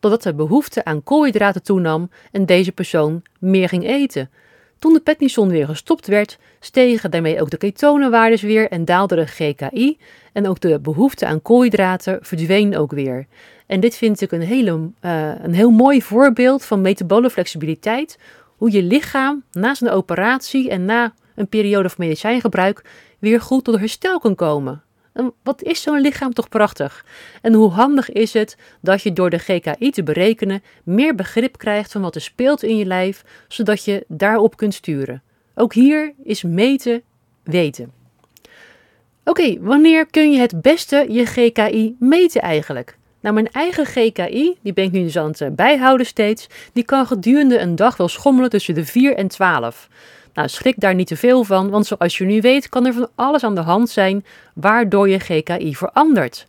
doordat 0.00 0.22
de 0.22 0.34
behoefte 0.34 0.84
aan 0.84 1.02
koolhydraten 1.02 1.62
toenam 1.62 2.10
en 2.32 2.46
deze 2.46 2.72
persoon 2.72 3.22
meer 3.38 3.68
ging 3.68 3.86
eten. 3.86 4.30
Toen 4.78 4.92
de 4.92 5.00
prednison 5.00 5.48
weer 5.48 5.66
gestopt 5.66 6.06
werd, 6.06 6.38
stegen 6.60 7.10
daarmee 7.10 7.40
ook 7.40 7.50
de 7.50 7.56
ketonenwaardes 7.56 8.42
weer 8.42 8.70
en 8.70 8.84
daalde 8.84 9.14
de 9.14 9.26
GKI 9.26 9.98
en 10.32 10.48
ook 10.48 10.60
de 10.60 10.80
behoefte 10.80 11.26
aan 11.26 11.42
koolhydraten 11.42 12.18
verdween 12.22 12.76
ook 12.76 12.92
weer. 12.92 13.26
En 13.66 13.80
dit 13.80 13.96
vind 13.96 14.20
ik 14.20 14.32
een, 14.32 14.40
hele, 14.40 14.90
uh, 15.02 15.32
een 15.42 15.54
heel 15.54 15.70
mooi 15.70 16.02
voorbeeld 16.02 16.64
van 16.64 16.80
metabole 16.80 17.30
flexibiliteit, 17.30 18.18
hoe 18.56 18.70
je 18.70 18.82
lichaam 18.82 19.42
na 19.52 19.74
zijn 19.74 19.90
operatie 19.90 20.70
en 20.70 20.84
na 20.84 21.14
een 21.34 21.48
periode 21.48 21.88
van 21.88 22.04
medicijngebruik 22.04 22.84
weer 23.18 23.40
goed 23.40 23.64
tot 23.64 23.78
herstel 23.78 24.18
kan 24.18 24.34
komen. 24.34 24.82
Wat 25.42 25.62
is 25.62 25.82
zo'n 25.82 26.00
lichaam 26.00 26.32
toch 26.32 26.48
prachtig? 26.48 27.04
En 27.42 27.52
hoe 27.52 27.70
handig 27.70 28.10
is 28.10 28.32
het 28.32 28.56
dat 28.80 29.02
je 29.02 29.12
door 29.12 29.30
de 29.30 29.38
GKI 29.38 29.90
te 29.90 30.02
berekenen 30.02 30.62
meer 30.84 31.14
begrip 31.14 31.58
krijgt 31.58 31.92
van 31.92 32.02
wat 32.02 32.14
er 32.14 32.20
speelt 32.20 32.62
in 32.62 32.76
je 32.76 32.84
lijf, 32.84 33.24
zodat 33.48 33.84
je 33.84 34.04
daarop 34.08 34.56
kunt 34.56 34.74
sturen. 34.74 35.22
Ook 35.54 35.74
hier 35.74 36.14
is 36.24 36.42
meten 36.42 37.02
weten. 37.42 37.92
Oké, 39.24 39.60
wanneer 39.60 40.06
kun 40.06 40.32
je 40.32 40.38
het 40.38 40.62
beste 40.62 41.06
je 41.08 41.26
GKI 41.26 41.96
meten 41.98 42.40
eigenlijk? 42.40 42.96
Nou, 43.20 43.34
mijn 43.34 43.50
eigen 43.50 43.86
GKI, 43.86 44.56
die 44.62 44.72
ben 44.72 44.84
ik 44.84 44.92
nu 44.92 45.02
dus 45.02 45.18
aan 45.18 45.26
het 45.26 45.40
eh, 45.40 45.50
bijhouden 45.50 46.06
steeds, 46.06 46.46
die 46.72 46.84
kan 46.84 47.06
gedurende 47.06 47.58
een 47.58 47.76
dag 47.76 47.96
wel 47.96 48.08
schommelen 48.08 48.50
tussen 48.50 48.74
de 48.74 48.84
4 48.84 49.16
en 49.16 49.28
12. 49.28 49.88
Nou, 50.34 50.48
schrik 50.48 50.74
daar 50.80 50.94
niet 50.94 51.06
te 51.06 51.16
veel 51.16 51.44
van, 51.44 51.70
want 51.70 51.86
zoals 51.86 52.18
je 52.18 52.24
nu 52.24 52.40
weet 52.40 52.68
kan 52.68 52.86
er 52.86 52.92
van 52.92 53.08
alles 53.14 53.44
aan 53.44 53.54
de 53.54 53.60
hand 53.60 53.90
zijn 53.90 54.24
waardoor 54.54 55.08
je 55.08 55.18
GKI 55.18 55.76
verandert. 55.76 56.46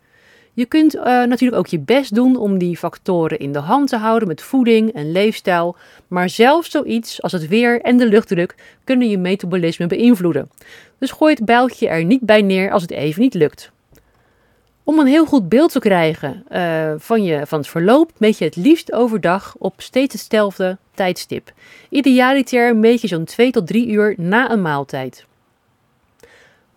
Je 0.53 0.65
kunt 0.65 0.95
uh, 0.95 1.03
natuurlijk 1.03 1.55
ook 1.55 1.67
je 1.67 1.79
best 1.79 2.15
doen 2.15 2.35
om 2.35 2.57
die 2.57 2.77
factoren 2.77 3.39
in 3.39 3.51
de 3.51 3.59
hand 3.59 3.89
te 3.89 3.97
houden 3.97 4.27
met 4.27 4.41
voeding 4.41 4.93
en 4.93 5.11
leefstijl, 5.11 5.75
maar 6.07 6.29
zelfs 6.29 6.71
zoiets 6.71 7.21
als 7.21 7.31
het 7.31 7.47
weer 7.47 7.81
en 7.81 7.97
de 7.97 8.05
luchtdruk 8.05 8.55
kunnen 8.83 9.09
je 9.09 9.17
metabolisme 9.17 9.87
beïnvloeden. 9.87 10.49
Dus 10.99 11.11
gooi 11.11 11.33
het 11.33 11.45
bijltje 11.45 11.87
er 11.87 12.03
niet 12.03 12.21
bij 12.21 12.41
neer 12.41 12.71
als 12.71 12.81
het 12.81 12.91
even 12.91 13.21
niet 13.21 13.33
lukt. 13.33 13.71
Om 14.85 14.99
een 14.99 15.07
heel 15.07 15.25
goed 15.25 15.49
beeld 15.49 15.71
te 15.71 15.79
krijgen 15.79 16.43
uh, 16.51 16.93
van, 16.97 17.23
je, 17.23 17.45
van 17.45 17.59
het 17.59 17.67
verloop, 17.67 18.11
meet 18.17 18.37
je 18.37 18.45
het 18.45 18.55
liefst 18.55 18.93
overdag 18.93 19.55
op 19.57 19.73
steeds 19.77 20.13
hetzelfde 20.13 20.77
tijdstip. 20.93 21.51
Idealiter 21.89 22.75
meet 22.75 23.01
je 23.01 23.07
zo'n 23.07 23.23
2 23.23 23.51
tot 23.51 23.67
3 23.67 23.87
uur 23.87 24.13
na 24.17 24.51
een 24.51 24.61
maaltijd. 24.61 25.25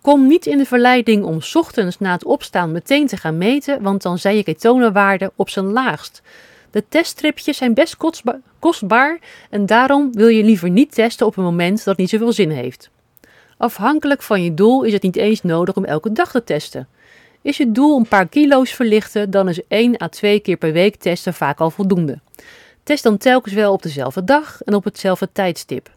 Kom 0.01 0.27
niet 0.27 0.47
in 0.47 0.59
de 0.59 0.65
verleiding 0.65 1.25
om 1.25 1.39
ochtends 1.53 1.99
na 1.99 2.13
het 2.13 2.25
opstaan 2.25 2.73
meteen 2.73 3.07
te 3.07 3.17
gaan 3.17 3.39
meten, 3.39 3.83
want 3.83 4.03
dan 4.03 4.19
zijn 4.19 4.37
je 4.37 4.43
ketonenwaarden 4.43 5.31
op 5.37 5.51
zijn 5.51 5.73
laagst. 5.73 6.23
De 6.71 6.85
teststripjes 6.89 7.57
zijn 7.57 7.75
best 7.75 7.97
kostbaar 8.59 9.19
en 9.51 9.67
daarom 9.67 10.13
wil 10.13 10.29
je 10.29 10.45
liever 10.45 10.71
niet 10.71 10.95
testen 10.95 11.27
op 11.27 11.37
een 11.37 11.45
moment 11.45 11.85
dat 11.85 11.97
niet 11.97 12.11
zoveel 12.11 12.33
zin 12.33 12.51
heeft. 12.51 12.91
Afhankelijk 13.57 14.23
van 14.23 14.43
je 14.43 14.55
doel 14.55 14.83
is 14.83 14.93
het 14.93 15.03
niet 15.03 15.17
eens 15.17 15.43
nodig 15.43 15.75
om 15.75 15.85
elke 15.85 16.13
dag 16.13 16.31
te 16.31 16.45
testen. 16.45 16.89
Is 17.49 17.57
je 17.57 17.73
doel 17.73 17.97
een 17.97 18.09
paar 18.09 18.29
kilo's 18.29 18.73
verlichten, 18.73 19.31
dan 19.31 19.49
is 19.49 19.67
1 19.67 20.03
à 20.03 20.09
2 20.09 20.41
keer 20.41 20.57
per 20.57 20.73
week 20.73 20.97
testen 20.97 21.35
vaak 21.35 21.61
al 21.61 21.71
voldoende. 21.71 22.21
Test 22.83 23.03
dan 23.03 23.17
telkens 23.17 23.55
wel 23.55 23.73
op 23.73 23.83
dezelfde 23.83 24.25
dag 24.25 24.63
en 24.63 24.75
op 24.75 24.85
hetzelfde 24.85 25.33
tijdstip. 25.33 25.97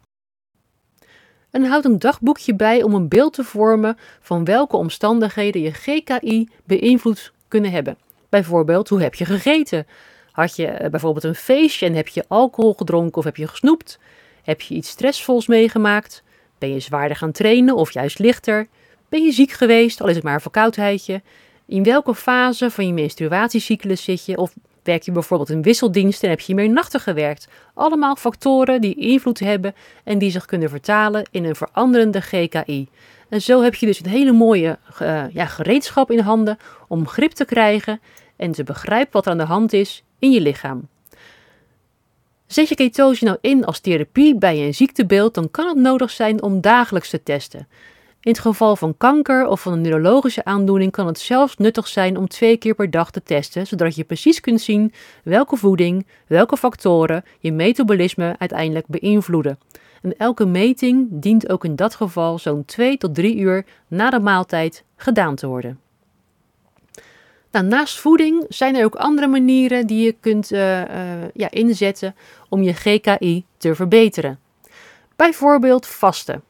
en 1.50 1.64
houd 1.64 1.86
een 1.86 2.00
dagboekje 2.00 2.56
bij 2.56 2.84
om 2.84 2.94
een 2.94 3.08
beeld 3.08 3.34
te 3.34 3.44
vormen 3.44 3.98
van 4.20 4.46
welke 4.46 4.78
omstandigheden 4.78 5.62
je 5.62 5.72
GKI 5.72 6.50
beïnvloed 6.64 7.32
kunnen 7.48 7.72
hebben. 7.72 7.98
Bijvoorbeeld, 8.30 8.90
hoe 8.90 9.02
heb 9.02 9.16
je 9.16 9.26
gegeten? 9.26 9.88
Had 10.32 10.56
je 10.56 10.68
eh, 10.68 10.90
bijvoorbeeld 10.90 11.24
een 11.24 11.36
feestje 11.36 11.86
en 11.86 11.94
heb 11.94 12.08
je 12.08 12.26
alcohol 12.28 12.74
gedronken 12.74 13.18
of 13.18 13.24
heb 13.24 13.36
je 13.36 13.48
gesnoept? 13.48 14.00
Heb 14.44 14.62
je 14.62 14.76
iets 14.76 14.90
stressvols 14.90 15.48
meegemaakt? 15.48 16.24
Ben 16.58 16.74
je 16.74 16.80
zwaarder 16.80 17.18
gaan 17.18 17.32
trainen 17.32 17.76
of 17.76 17.92
juist 17.92 18.20
lichter? 18.20 18.68
Ben 19.12 19.24
je 19.24 19.32
ziek 19.32 19.52
geweest, 19.52 20.02
al 20.02 20.08
is 20.08 20.16
het 20.16 20.24
maar 20.24 20.34
een 20.34 20.42
verkoudheidje? 20.42 21.22
In 21.66 21.84
welke 21.84 22.16
fase 22.16 22.72
van 22.72 22.88
je 22.88 22.94
menstruatiecyclus 22.94 24.04
zit 24.04 24.26
je? 24.26 24.38
Of 24.38 24.54
werk 24.84 25.04
je 25.04 25.12
bijvoorbeeld 25.12 25.50
in 25.50 25.62
wisseldiensten 25.62 26.24
en 26.24 26.36
heb 26.36 26.40
je 26.46 26.56
meer 26.56 26.70
nachten 26.70 27.00
gewerkt? 27.00 27.48
Allemaal 27.74 28.16
factoren 28.16 28.82
die 28.82 28.96
invloed 28.96 29.40
hebben 29.40 29.76
en 30.04 30.18
die 30.18 30.32
zich 30.32 30.46
kunnen 30.46 30.70
vertalen 30.70 31.28
in 31.32 31.46
een 31.46 31.56
veranderende 31.56 32.22
GKI. 32.22 32.88
En 33.30 33.42
zo 33.42 33.62
heb 33.62 33.76
je 33.76 33.86
dus 33.86 34.00
een 34.00 34.10
hele 34.10 34.32
mooie 34.32 34.78
uh, 35.02 35.24
ja, 35.34 35.46
gereedschap 35.46 36.12
in 36.12 36.20
handen 36.20 36.58
om 36.88 37.08
grip 37.08 37.32
te 37.32 37.46
krijgen 37.46 38.02
en 38.36 38.52
te 38.52 38.64
begrijpen 38.64 39.12
wat 39.12 39.26
er 39.26 39.32
aan 39.32 39.38
de 39.38 39.44
hand 39.44 39.74
is 39.74 40.04
in 40.20 40.32
je 40.32 40.42
lichaam. 40.42 40.88
Zet 42.48 42.70
je 42.70 42.76
ketose 42.76 43.24
nou 43.24 43.38
in 43.42 43.66
als 43.66 43.80
therapie 43.80 44.36
bij 44.36 44.66
een 44.66 44.74
ziektebeeld, 44.74 45.34
dan 45.34 45.52
kan 45.52 45.68
het 45.68 45.78
nodig 45.78 46.12
zijn 46.12 46.42
om 46.42 46.62
dagelijks 46.62 47.10
te 47.10 47.24
testen. 47.24 47.68
In 48.22 48.32
het 48.32 48.40
geval 48.40 48.76
van 48.76 48.98
kanker 48.98 49.48
of 49.48 49.62
van 49.62 49.74
een 49.74 49.82
neurologische 49.82 50.44
aandoening 50.44 50.92
kan 50.92 51.08
het 51.08 51.20
zelfs 51.20 51.58
nuttig 51.58 51.88
zijn 51.88 52.18
om 52.18 52.28
twee 52.28 52.58
keer 52.58 52.76
per 52.76 52.90
dag 52.90 53.12
te 53.12 53.24
testen, 53.24 53.68
zodat 53.68 53.96
je 53.96 54.04
precies 54.04 54.40
kunt 54.40 54.62
zien 54.62 54.94
welke 55.24 55.58
voeding, 55.58 56.08
welke 56.28 56.58
factoren 56.58 57.24
je 57.40 57.52
metabolisme 57.52 58.36
uiteindelijk 58.38 58.88
beïnvloeden. 58.88 59.60
En 60.02 60.18
elke 60.18 60.46
meting 60.46 61.08
dient 61.12 61.50
ook 61.50 61.66
in 61.66 61.76
dat 61.76 61.96
geval 61.96 62.40
zo'n 62.40 62.66
2 62.66 62.98
tot 62.98 63.16
3 63.16 63.38
uur 63.38 63.66
na 63.88 64.10
de 64.10 64.20
maaltijd 64.20 64.84
gedaan 64.96 65.36
te 65.36 65.48
worden. 65.48 65.80
Nou, 67.52 67.66
naast 67.66 68.00
voeding 68.00 68.46
zijn 68.50 68.76
er 68.76 68.86
ook 68.86 68.96
andere 68.96 69.28
manieren 69.28 69.88
die 69.88 70.06
je 70.06 70.16
kunt 70.20 70.52
uh, 70.52 70.80
uh, 70.80 70.86
ja, 71.34 71.52
inzetten 71.52 72.16
om 72.50 72.62
je 72.62 72.74
GKI 72.74 73.46
te 73.58 73.76
verbeteren. 73.76 74.40
Bijvoorbeeld 75.16 75.88
vasten. 75.88 76.44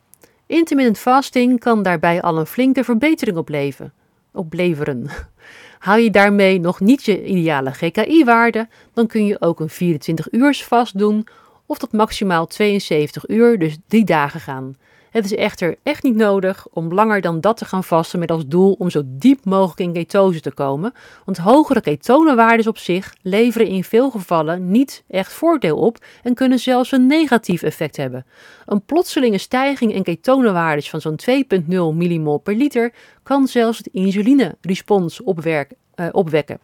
Intermittent 0.51 0.97
fasting 0.97 1.59
kan 1.59 1.83
daarbij 1.83 2.21
al 2.21 2.37
een 2.37 2.45
flinke 2.45 2.83
verbetering 2.83 3.37
opleveren. 3.37 3.93
opleveren. 4.33 5.09
Haal 5.79 5.97
je 5.97 6.09
daarmee 6.09 6.59
nog 6.59 6.79
niet 6.79 7.03
je 7.03 7.25
ideale 7.25 7.71
GKI-waarde, 7.71 8.67
dan 8.93 9.07
kun 9.07 9.25
je 9.25 9.41
ook 9.41 9.59
een 9.59 9.69
24 9.69 10.31
uurs 10.31 10.63
vast 10.63 10.97
doen 10.97 11.27
of 11.65 11.77
tot 11.77 11.91
maximaal 11.91 12.47
72 12.47 13.29
uur, 13.29 13.59
dus 13.59 13.77
3 13.87 14.03
dagen 14.03 14.39
gaan. 14.39 14.75
Het 15.11 15.25
is 15.25 15.35
echter 15.35 15.75
echt 15.83 16.03
niet 16.03 16.15
nodig 16.15 16.67
om 16.69 16.93
langer 16.93 17.21
dan 17.21 17.41
dat 17.41 17.57
te 17.57 17.65
gaan 17.65 17.83
vasten 17.83 18.19
met 18.19 18.31
als 18.31 18.47
doel 18.47 18.75
om 18.77 18.89
zo 18.89 19.01
diep 19.05 19.45
mogelijk 19.45 19.79
in 19.79 19.93
ketose 19.93 20.39
te 20.39 20.51
komen, 20.53 20.93
want 21.25 21.37
hogere 21.37 21.81
ketonenwaardes 21.81 22.67
op 22.67 22.77
zich 22.77 23.13
leveren 23.21 23.67
in 23.67 23.83
veel 23.83 24.11
gevallen 24.11 24.71
niet 24.71 25.03
echt 25.09 25.33
voordeel 25.33 25.77
op 25.77 25.97
en 26.23 26.33
kunnen 26.33 26.59
zelfs 26.59 26.91
een 26.91 27.07
negatief 27.07 27.61
effect 27.61 27.97
hebben. 27.97 28.25
Een 28.65 28.85
plotselinge 28.85 29.37
stijging 29.37 29.93
in 29.93 30.03
ketonenwaardes 30.03 30.89
van 30.89 31.01
zo'n 31.01 31.19
2,0 31.29 31.65
millimol 31.67 32.37
per 32.37 32.55
liter 32.55 32.93
kan 33.23 33.47
zelfs 33.47 33.77
het 33.77 33.87
insuline-respons 33.87 35.21
uh, 35.21 35.65
opwekken. 36.11 36.59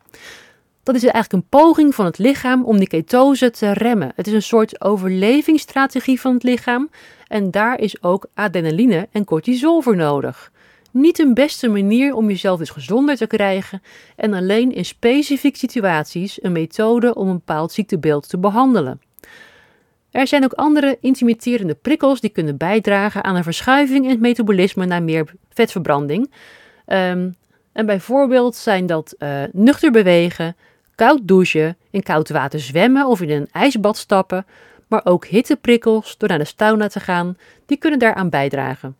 Dat 0.84 0.96
is 0.96 1.04
eigenlijk 1.04 1.34
een 1.34 1.50
poging 1.50 1.96
van 1.96 2.06
het 2.06 2.18
lichaam 2.18 2.66
om 2.66 2.78
die 2.78 2.88
ketose 2.88 3.52
te 3.52 3.74
remmen. 3.74 4.12
Het 4.16 4.28
is 4.28 4.34
een 4.34 4.42
soort 4.42 4.82
overlevingsstrategie 4.82 6.22
van 6.22 6.34
het 6.34 6.44
lichaam 6.44 6.90
en 7.28 7.52
daar 7.52 7.80
is 7.80 8.04
ook 8.04 8.26
adrenaline 8.34 9.08
en 9.12 9.26
cortisol 9.26 9.82
voor 9.82 9.96
nodig. 9.96 10.52
Niet 10.92 11.20
een 11.20 11.34
beste 11.34 11.68
manier 11.68 12.13
om 12.13 12.28
jezelf 12.28 12.60
dus 12.60 12.70
gezonder 12.70 13.16
te 13.16 13.28
krijgen 13.28 13.82
en 14.16 14.34
alleen 14.34 14.72
in 14.72 14.86
specifieke 14.86 15.58
situaties 15.58 16.44
een 16.44 16.52
methode 16.52 17.16
om 17.16 17.28
een 17.28 17.38
bepaald 17.38 17.72
ziektebeeld 17.72 18.30
te 18.30 18.38
behandelen. 18.38 19.02
Er 20.12 20.28
zijn 20.28 20.44
ook 20.44 20.54
andere 20.54 20.98
intimiderende 21.02 21.76
prikkels 21.76 22.20
die 22.20 22.30
kunnen 22.30 22.58
bijdragen 22.58 23.24
aan 23.24 23.36
een 23.36 23.44
verschuiving 23.44 24.04
in 24.04 24.10
het 24.10 24.20
metabolisme 24.20 24.86
naar 24.86 25.04
meer 25.04 25.34
vetverbranding. 25.50 26.32
Um, 26.88 27.36
en 27.72 27.86
bijvoorbeeld 27.86 28.56
zijn 28.56 28.86
dat 28.86 29.16
uh, 29.20 29.44
nuchter 29.52 29.92
bewegen, 29.92 30.56
koud 30.96 31.20
douchen, 31.24 31.78
in 31.90 32.04
koud 32.04 32.30
water 32.30 32.60
zwemmen 32.60 33.08
of 33.08 33.22
in 33.22 33.30
een 33.30 33.48
ijsbad 33.52 33.98
stappen, 33.98 34.46
maar 34.88 35.02
ook 35.04 35.26
hitteprikkels 35.26 36.17
door 36.17 36.30
naar 36.30 36.38
de 36.38 36.54
sauna 36.58 36.88
te 36.88 37.00
gaan, 37.00 37.38
die 37.65 37.78
kunnen 37.78 38.00
daaraan 38.00 38.30
bijdragen. 38.30 38.95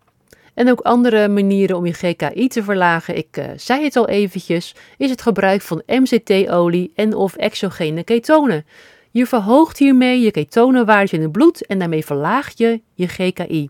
En 0.54 0.72
ook 0.72 0.80
andere 0.80 1.28
manieren 1.28 1.78
om 1.78 1.86
je 1.86 1.94
GKI 1.94 2.48
te 2.48 2.64
verlagen, 2.64 3.18
ik 3.18 3.38
uh, 3.38 3.46
zei 3.56 3.84
het 3.84 3.96
al 3.96 4.08
eventjes, 4.08 4.76
is 4.98 5.10
het 5.10 5.22
gebruik 5.22 5.62
van 5.62 5.84
MCT-olie 5.86 6.92
en 6.96 7.14
of 7.16 7.36
exogene 7.36 8.04
ketonen. 8.04 8.66
Je 9.12 9.26
verhoogt 9.26 9.78
hiermee 9.78 10.22
je 10.22 10.32
ketonenwaardes 10.32 11.14
in 11.14 11.22
het 11.22 11.32
bloed 11.32 11.66
en 11.66 11.80
daarmee 11.80 12.06
verlaag 12.06 12.52
je 12.56 12.82
je 12.94 13.08
GKI. 13.08 13.70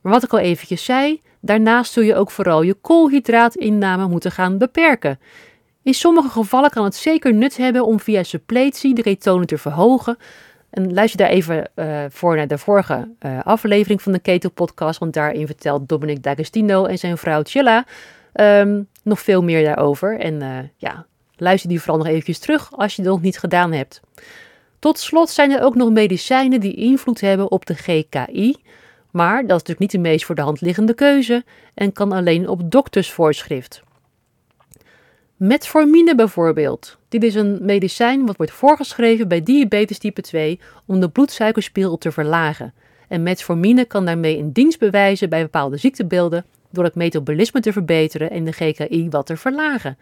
Maar 0.00 0.12
wat 0.12 0.22
ik 0.22 0.32
al 0.32 0.38
eventjes 0.38 0.84
zei, 0.84 1.20
daarnaast 1.40 1.92
zul 1.92 2.02
je 2.02 2.14
ook 2.14 2.30
vooral 2.30 2.62
je 2.62 2.74
koolhydraatinname 2.74 4.08
moeten 4.08 4.32
gaan 4.32 4.58
beperken. 4.58 5.18
In 5.82 5.94
sommige 5.94 6.28
gevallen 6.28 6.70
kan 6.70 6.84
het 6.84 6.94
zeker 6.94 7.34
nut 7.34 7.56
hebben 7.56 7.84
om 7.84 8.00
via 8.00 8.22
suppletie 8.22 8.94
de 8.94 9.02
ketonen 9.02 9.46
te 9.46 9.58
verhogen. 9.58 10.16
En 10.70 10.94
luister 10.94 11.18
daar 11.18 11.28
even 11.28 11.70
uh, 11.74 12.04
voor 12.08 12.36
naar 12.36 12.46
de 12.46 12.58
vorige 12.58 13.08
uh, 13.20 13.38
aflevering 13.42 14.02
van 14.02 14.12
de 14.12 14.18
Keto 14.18 14.48
Podcast, 14.48 14.98
want 14.98 15.12
daarin 15.12 15.46
vertelt 15.46 15.88
Dominic 15.88 16.22
D'Agostino 16.22 16.84
en 16.84 16.98
zijn 16.98 17.18
vrouw 17.18 17.42
Chilla 17.42 17.84
um, 18.34 18.88
nog 19.02 19.20
veel 19.20 19.42
meer 19.42 19.64
daarover. 19.64 20.20
En 20.20 20.42
uh, 20.42 20.58
ja, 20.76 21.06
luister 21.36 21.68
die 21.68 21.80
vooral 21.80 21.98
nog 21.98 22.06
eventjes 22.06 22.38
terug 22.38 22.68
als 22.72 22.96
je 22.96 23.02
dat 23.02 23.12
nog 23.12 23.22
niet 23.22 23.38
gedaan 23.38 23.72
hebt. 23.72 24.00
Tot 24.78 24.98
slot 24.98 25.30
zijn 25.30 25.50
er 25.50 25.62
ook 25.62 25.74
nog 25.74 25.90
medicijnen 25.90 26.60
die 26.60 26.74
invloed 26.74 27.20
hebben 27.20 27.50
op 27.50 27.66
de 27.66 27.74
GKI. 27.74 28.56
Maar 29.10 29.36
dat 29.36 29.42
is 29.42 29.52
natuurlijk 29.52 29.80
niet 29.80 29.90
de 29.90 29.98
meest 29.98 30.24
voor 30.24 30.34
de 30.34 30.40
hand 30.40 30.60
liggende 30.60 30.94
keuze 30.94 31.44
en 31.74 31.92
kan 31.92 32.12
alleen 32.12 32.48
op 32.48 32.70
doktersvoorschrift. 32.70 33.82
Metformine 35.38 36.14
bijvoorbeeld. 36.14 36.98
Dit 37.08 37.22
is 37.22 37.34
een 37.34 37.58
medicijn 37.60 38.26
wat 38.26 38.36
wordt 38.36 38.52
voorgeschreven 38.52 39.28
bij 39.28 39.42
diabetes 39.42 39.98
type 39.98 40.20
2 40.20 40.60
om 40.86 41.00
de 41.00 41.08
bloedsuikerspiegel 41.08 41.98
te 41.98 42.12
verlagen. 42.12 42.74
En 43.08 43.22
metformine 43.22 43.84
kan 43.84 44.04
daarmee 44.04 44.38
een 44.38 44.52
dienst 44.52 44.78
bewijzen 44.78 45.28
bij 45.28 45.42
bepaalde 45.42 45.76
ziektebeelden 45.76 46.44
door 46.70 46.84
het 46.84 46.94
metabolisme 46.94 47.60
te 47.60 47.72
verbeteren 47.72 48.30
en 48.30 48.44
de 48.44 48.52
GKI 48.52 49.08
wat 49.10 49.26
te 49.26 49.36
verlagen. 49.36 49.98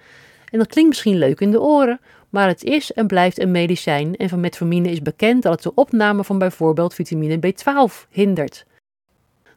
En 0.50 0.58
dat 0.58 0.68
klinkt 0.68 0.90
misschien 0.90 1.18
leuk 1.18 1.40
in 1.40 1.50
de 1.50 1.60
oren, 1.60 2.00
maar 2.30 2.48
het 2.48 2.64
is 2.64 2.92
en 2.92 3.06
blijft 3.06 3.40
een 3.40 3.50
medicijn 3.50 4.16
en 4.16 4.28
van 4.28 4.40
metformine 4.40 4.90
is 4.90 5.02
bekend 5.02 5.42
dat 5.42 5.52
het 5.52 5.62
de 5.62 5.74
opname 5.74 6.24
van 6.24 6.38
bijvoorbeeld 6.38 6.94
vitamine 6.94 7.36
B12 7.36 8.08
hindert. 8.10 8.66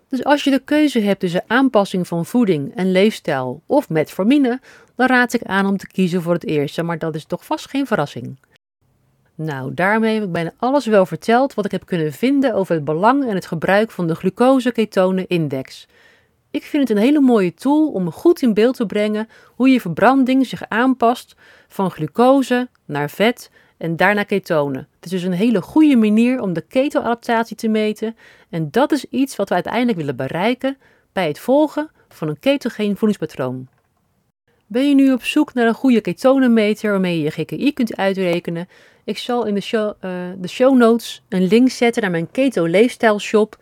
Dus 0.09 0.23
als 0.23 0.43
je 0.43 0.51
de 0.51 0.59
keuze 0.59 0.99
hebt 0.99 1.19
tussen 1.19 1.43
aanpassing 1.47 2.07
van 2.07 2.25
voeding 2.25 2.75
en 2.75 2.91
leefstijl 2.91 3.61
of 3.65 3.89
metformine, 3.89 4.59
dan 4.95 5.07
raad 5.07 5.33
ik 5.33 5.43
aan 5.43 5.65
om 5.65 5.77
te 5.77 5.87
kiezen 5.87 6.21
voor 6.21 6.33
het 6.33 6.45
eerste, 6.45 6.83
maar 6.83 6.97
dat 6.97 7.15
is 7.15 7.25
toch 7.25 7.45
vast 7.45 7.69
geen 7.69 7.87
verrassing. 7.87 8.37
Nou, 9.35 9.73
daarmee 9.73 10.13
heb 10.13 10.23
ik 10.23 10.31
bijna 10.31 10.53
alles 10.57 10.85
wel 10.85 11.05
verteld 11.05 11.53
wat 11.53 11.65
ik 11.65 11.71
heb 11.71 11.85
kunnen 11.85 12.13
vinden 12.13 12.53
over 12.53 12.75
het 12.75 12.83
belang 12.83 13.27
en 13.27 13.35
het 13.35 13.45
gebruik 13.45 13.91
van 13.91 14.07
de 14.07 14.15
glucose-ketone-index. 14.15 15.87
Ik 16.51 16.63
vind 16.63 16.87
het 16.87 16.97
een 16.97 17.03
hele 17.03 17.19
mooie 17.19 17.53
tool 17.53 17.87
om 17.87 18.11
goed 18.11 18.41
in 18.41 18.53
beeld 18.53 18.75
te 18.75 18.85
brengen 18.85 19.29
hoe 19.55 19.69
je 19.69 19.81
verbranding 19.81 20.45
zich 20.45 20.69
aanpast 20.69 21.35
van 21.67 21.91
glucose 21.91 22.69
naar 22.85 23.09
vet 23.09 23.51
en 23.79 23.95
daarna 23.95 24.23
ketonen. 24.23 24.87
Het 24.95 25.05
is 25.05 25.11
dus 25.11 25.23
een 25.23 25.31
hele 25.31 25.61
goede 25.61 25.95
manier 25.95 26.41
om 26.41 26.53
de 26.53 26.61
ketoadaptatie 26.61 27.55
te 27.55 27.67
meten 27.67 28.15
en 28.49 28.67
dat 28.71 28.91
is 28.91 29.05
iets 29.05 29.35
wat 29.35 29.49
we 29.49 29.55
uiteindelijk 29.55 29.97
willen 29.97 30.15
bereiken 30.15 30.77
bij 31.13 31.27
het 31.27 31.39
volgen 31.39 31.89
van 32.09 32.27
een 32.27 32.39
ketogeen 32.39 32.97
voedingspatroon. 32.97 33.67
Ben 34.67 34.89
je 34.89 34.95
nu 34.95 35.13
op 35.13 35.23
zoek 35.23 35.53
naar 35.53 35.67
een 35.67 35.73
goede 35.73 36.01
ketonenmeter 36.01 36.91
waarmee 36.91 37.17
je 37.17 37.23
je 37.23 37.31
GKI 37.31 37.73
kunt 37.73 37.95
uitrekenen? 37.95 38.67
Ik 39.03 39.17
zal 39.17 39.45
in 39.45 39.53
de 39.53 39.61
show, 39.61 39.93
uh, 40.01 40.11
de 40.37 40.47
show 40.47 40.77
notes 40.77 41.23
een 41.29 41.47
link 41.47 41.69
zetten 41.69 42.01
naar 42.01 42.11
mijn 42.11 42.31
keto 42.31 42.65
leefstijl 42.65 43.19
shop. 43.19 43.57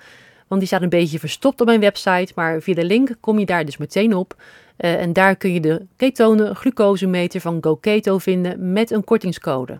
Want 0.48 0.62
die 0.62 0.70
staat 0.70 0.82
een 0.82 0.90
beetje 0.90 1.20
verstopt 1.20 1.62
op 1.62 1.68
mijn 1.68 1.80
website, 1.80 2.32
maar 2.36 2.62
via 2.62 2.74
de 2.74 2.84
link 2.84 3.16
kom 3.20 3.40
je 3.40 3.46
daar 3.46 3.66
dus 3.66 3.78
meteen 3.78 4.16
op. 4.16 4.36
Uh, 4.78 5.02
en 5.02 5.14
daar 5.14 5.36
kun 5.36 5.54
je 5.54 5.60
de 5.60 5.86
ketonen 5.96 6.56
glucosemeter 6.56 7.42
van 7.42 7.58
GoKeto 7.62 8.18
vinden 8.18 8.72
met 8.74 8.92
een 8.92 9.04
kortingscode. 9.04 9.80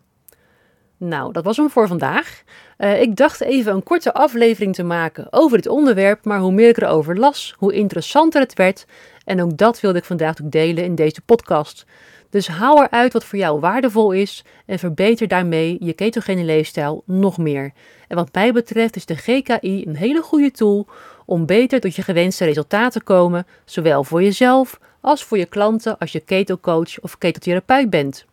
Nou, 0.98 1.32
dat 1.32 1.44
was 1.44 1.58
hem 1.58 1.70
voor 1.70 1.88
vandaag. 1.88 2.44
Uh, 2.78 3.02
ik 3.02 3.16
dacht 3.16 3.42
even 3.42 3.74
een 3.74 3.84
korte 3.84 4.14
aflevering 4.14 4.76
te 4.76 4.84
maken 4.84 5.28
over 5.30 5.58
dit 5.58 5.68
onderwerp, 5.68 6.26
maar 6.26 6.40
hoe 6.40 6.52
meer 6.52 6.70
ik 6.70 6.78
erover 6.78 7.18
las, 7.18 7.54
hoe 7.58 7.74
interessanter 7.74 8.42
het 8.42 8.54
werd. 8.54 8.86
En 9.26 9.42
ook 9.42 9.58
dat 9.58 9.80
wilde 9.80 9.98
ik 9.98 10.06
vandaag 10.06 10.42
ook 10.42 10.52
delen 10.52 10.84
in 10.84 10.96
deze 10.96 11.22
podcast. 11.22 11.86
Dus 12.30 12.48
haal 12.48 12.84
eruit 12.84 13.14
wat 13.14 13.24
voor 13.24 13.40
jou 13.40 13.60
waardevol 13.60 14.12
is 14.12 14.44
en 14.66 14.80
verbeter 14.80 15.28
daarmee 15.28 15.78
je 15.80 15.94
ketogene 15.94 16.44
leefstijl 16.44 17.04
nog 17.06 17.38
meer. 17.38 17.72
En 18.08 18.16
wat 18.16 18.34
mij 18.34 18.52
betreft 18.52 18.96
is 18.96 19.06
de 19.06 19.16
GKI 19.16 19.84
een 19.86 19.96
hele 19.96 20.22
goede 20.22 20.52
tool 20.52 20.88
om 21.26 21.46
beter 21.46 21.80
tot 21.80 21.96
je 21.96 22.02
gewenste 22.02 22.46
resultaten 22.46 23.00
te 23.00 23.06
komen, 23.06 23.48
zowel 23.66 24.04
voor 24.04 24.24
jezelf 24.24 24.80
als 25.02 25.24
voor 25.24 25.38
je 25.38 25.46
klanten 25.46 25.98
als 25.98 26.12
je 26.12 26.20
keto-coach 26.20 27.00
of 27.00 27.18
ketotherapeut 27.18 27.90
bent. 27.90 28.26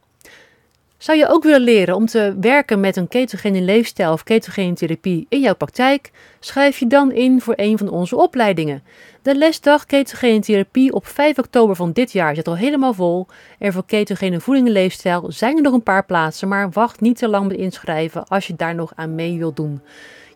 Zou 1.04 1.18
je 1.18 1.28
ook 1.28 1.42
willen 1.42 1.60
leren 1.60 1.94
om 1.94 2.06
te 2.06 2.36
werken 2.40 2.80
met 2.80 2.96
een 2.96 3.08
ketogene 3.08 3.60
leefstijl 3.60 4.12
of 4.12 4.22
ketogene 4.22 4.74
therapie 4.74 5.26
in 5.28 5.40
jouw 5.40 5.54
praktijk? 5.54 6.10
Schrijf 6.40 6.78
je 6.78 6.86
dan 6.86 7.12
in 7.12 7.40
voor 7.40 7.54
een 7.56 7.78
van 7.78 7.88
onze 7.88 8.16
opleidingen. 8.16 8.82
De 9.22 9.34
lesdag 9.34 9.86
ketogene 9.86 10.40
therapie 10.40 10.92
op 10.92 11.06
5 11.06 11.38
oktober 11.38 11.76
van 11.76 11.92
dit 11.92 12.12
jaar 12.12 12.34
zit 12.34 12.48
al 12.48 12.56
helemaal 12.56 12.94
vol. 12.94 13.26
En 13.58 13.72
voor 13.72 13.84
ketogene 13.86 14.40
voeding 14.40 14.66
en 14.66 14.72
leefstijl 14.72 15.24
zijn 15.28 15.56
er 15.56 15.62
nog 15.62 15.72
een 15.72 15.82
paar 15.82 16.04
plaatsen, 16.04 16.48
maar 16.48 16.70
wacht 16.70 17.00
niet 17.00 17.18
te 17.18 17.28
lang 17.28 17.46
met 17.48 17.56
inschrijven 17.56 18.26
als 18.26 18.46
je 18.46 18.54
daar 18.56 18.74
nog 18.74 18.92
aan 18.94 19.14
mee 19.14 19.38
wilt 19.38 19.56
doen. 19.56 19.80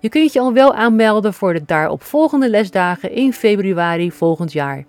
Je 0.01 0.09
kunt 0.09 0.33
je 0.33 0.41
al 0.41 0.53
wel 0.53 0.75
aanmelden 0.75 1.35
voor 1.35 1.53
de 1.53 1.63
daarop 1.67 2.03
volgende 2.03 2.51
lesdagen 2.51 3.13
in 3.13 3.33
februari 3.33 4.13
volgend 4.13 4.53
jaar. 4.53 4.85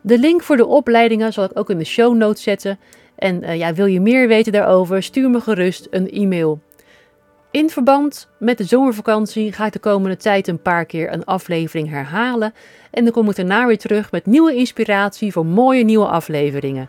De 0.00 0.18
link 0.18 0.42
voor 0.42 0.56
de 0.56 0.66
opleidingen 0.66 1.32
zal 1.32 1.44
ik 1.44 1.58
ook 1.58 1.70
in 1.70 1.78
de 1.78 1.84
show 1.84 2.16
notes 2.16 2.42
zetten. 2.42 2.78
En 3.20 3.42
uh, 3.42 3.56
ja, 3.56 3.74
wil 3.74 3.86
je 3.86 4.00
meer 4.00 4.28
weten 4.28 4.52
daarover, 4.52 5.02
stuur 5.02 5.30
me 5.30 5.40
gerust 5.40 5.86
een 5.90 6.10
e-mail. 6.10 6.60
In 7.50 7.70
verband 7.70 8.28
met 8.38 8.58
de 8.58 8.64
zomervakantie 8.64 9.52
ga 9.52 9.66
ik 9.66 9.72
de 9.72 9.78
komende 9.78 10.16
tijd 10.16 10.48
een 10.48 10.62
paar 10.62 10.84
keer 10.84 11.12
een 11.12 11.24
aflevering 11.24 11.88
herhalen. 11.88 12.54
En 12.90 13.04
dan 13.04 13.12
kom 13.12 13.28
ik 13.28 13.36
daarna 13.36 13.66
weer 13.66 13.78
terug 13.78 14.10
met 14.10 14.26
nieuwe 14.26 14.54
inspiratie 14.54 15.32
voor 15.32 15.46
mooie 15.46 15.84
nieuwe 15.84 16.06
afleveringen. 16.06 16.88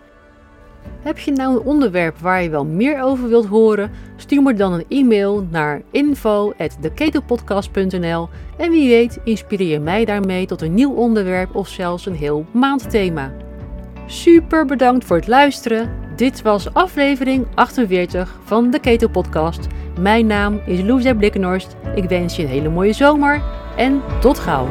Heb 1.01 1.19
je 1.19 1.31
nou 1.31 1.55
een 1.55 1.65
onderwerp 1.65 2.17
waar 2.17 2.43
je 2.43 2.49
wel 2.49 2.65
meer 2.65 3.01
over 3.01 3.29
wilt 3.29 3.45
horen? 3.45 3.91
Stuur 4.17 4.41
me 4.41 4.53
dan 4.53 4.73
een 4.73 4.85
e-mail 4.89 5.47
naar 5.49 5.81
info@deketopodcast.nl 5.91 8.29
en 8.57 8.71
wie 8.71 8.89
weet 8.89 9.19
inspireer 9.23 9.71
je 9.71 9.79
mij 9.79 10.05
daarmee 10.05 10.45
tot 10.45 10.61
een 10.61 10.73
nieuw 10.73 10.93
onderwerp 10.93 11.55
of 11.55 11.67
zelfs 11.67 12.05
een 12.05 12.15
heel 12.15 12.45
maandthema. 12.51 13.33
Super 14.05 14.65
bedankt 14.65 15.05
voor 15.05 15.17
het 15.17 15.27
luisteren. 15.27 16.00
Dit 16.21 16.41
was 16.41 16.73
aflevering 16.73 17.47
48 17.55 18.39
van 18.43 18.71
de 18.71 18.79
Keto 18.79 19.07
Podcast. 19.07 19.67
Mijn 19.99 20.27
naam 20.27 20.61
is 20.65 20.81
Louise 20.81 21.15
Blikkenhorst. 21.15 21.75
Ik 21.95 22.03
wens 22.03 22.35
je 22.35 22.43
een 22.43 22.49
hele 22.49 22.69
mooie 22.69 22.93
zomer 22.93 23.41
en 23.77 24.01
tot 24.19 24.39
gauw. 24.39 24.67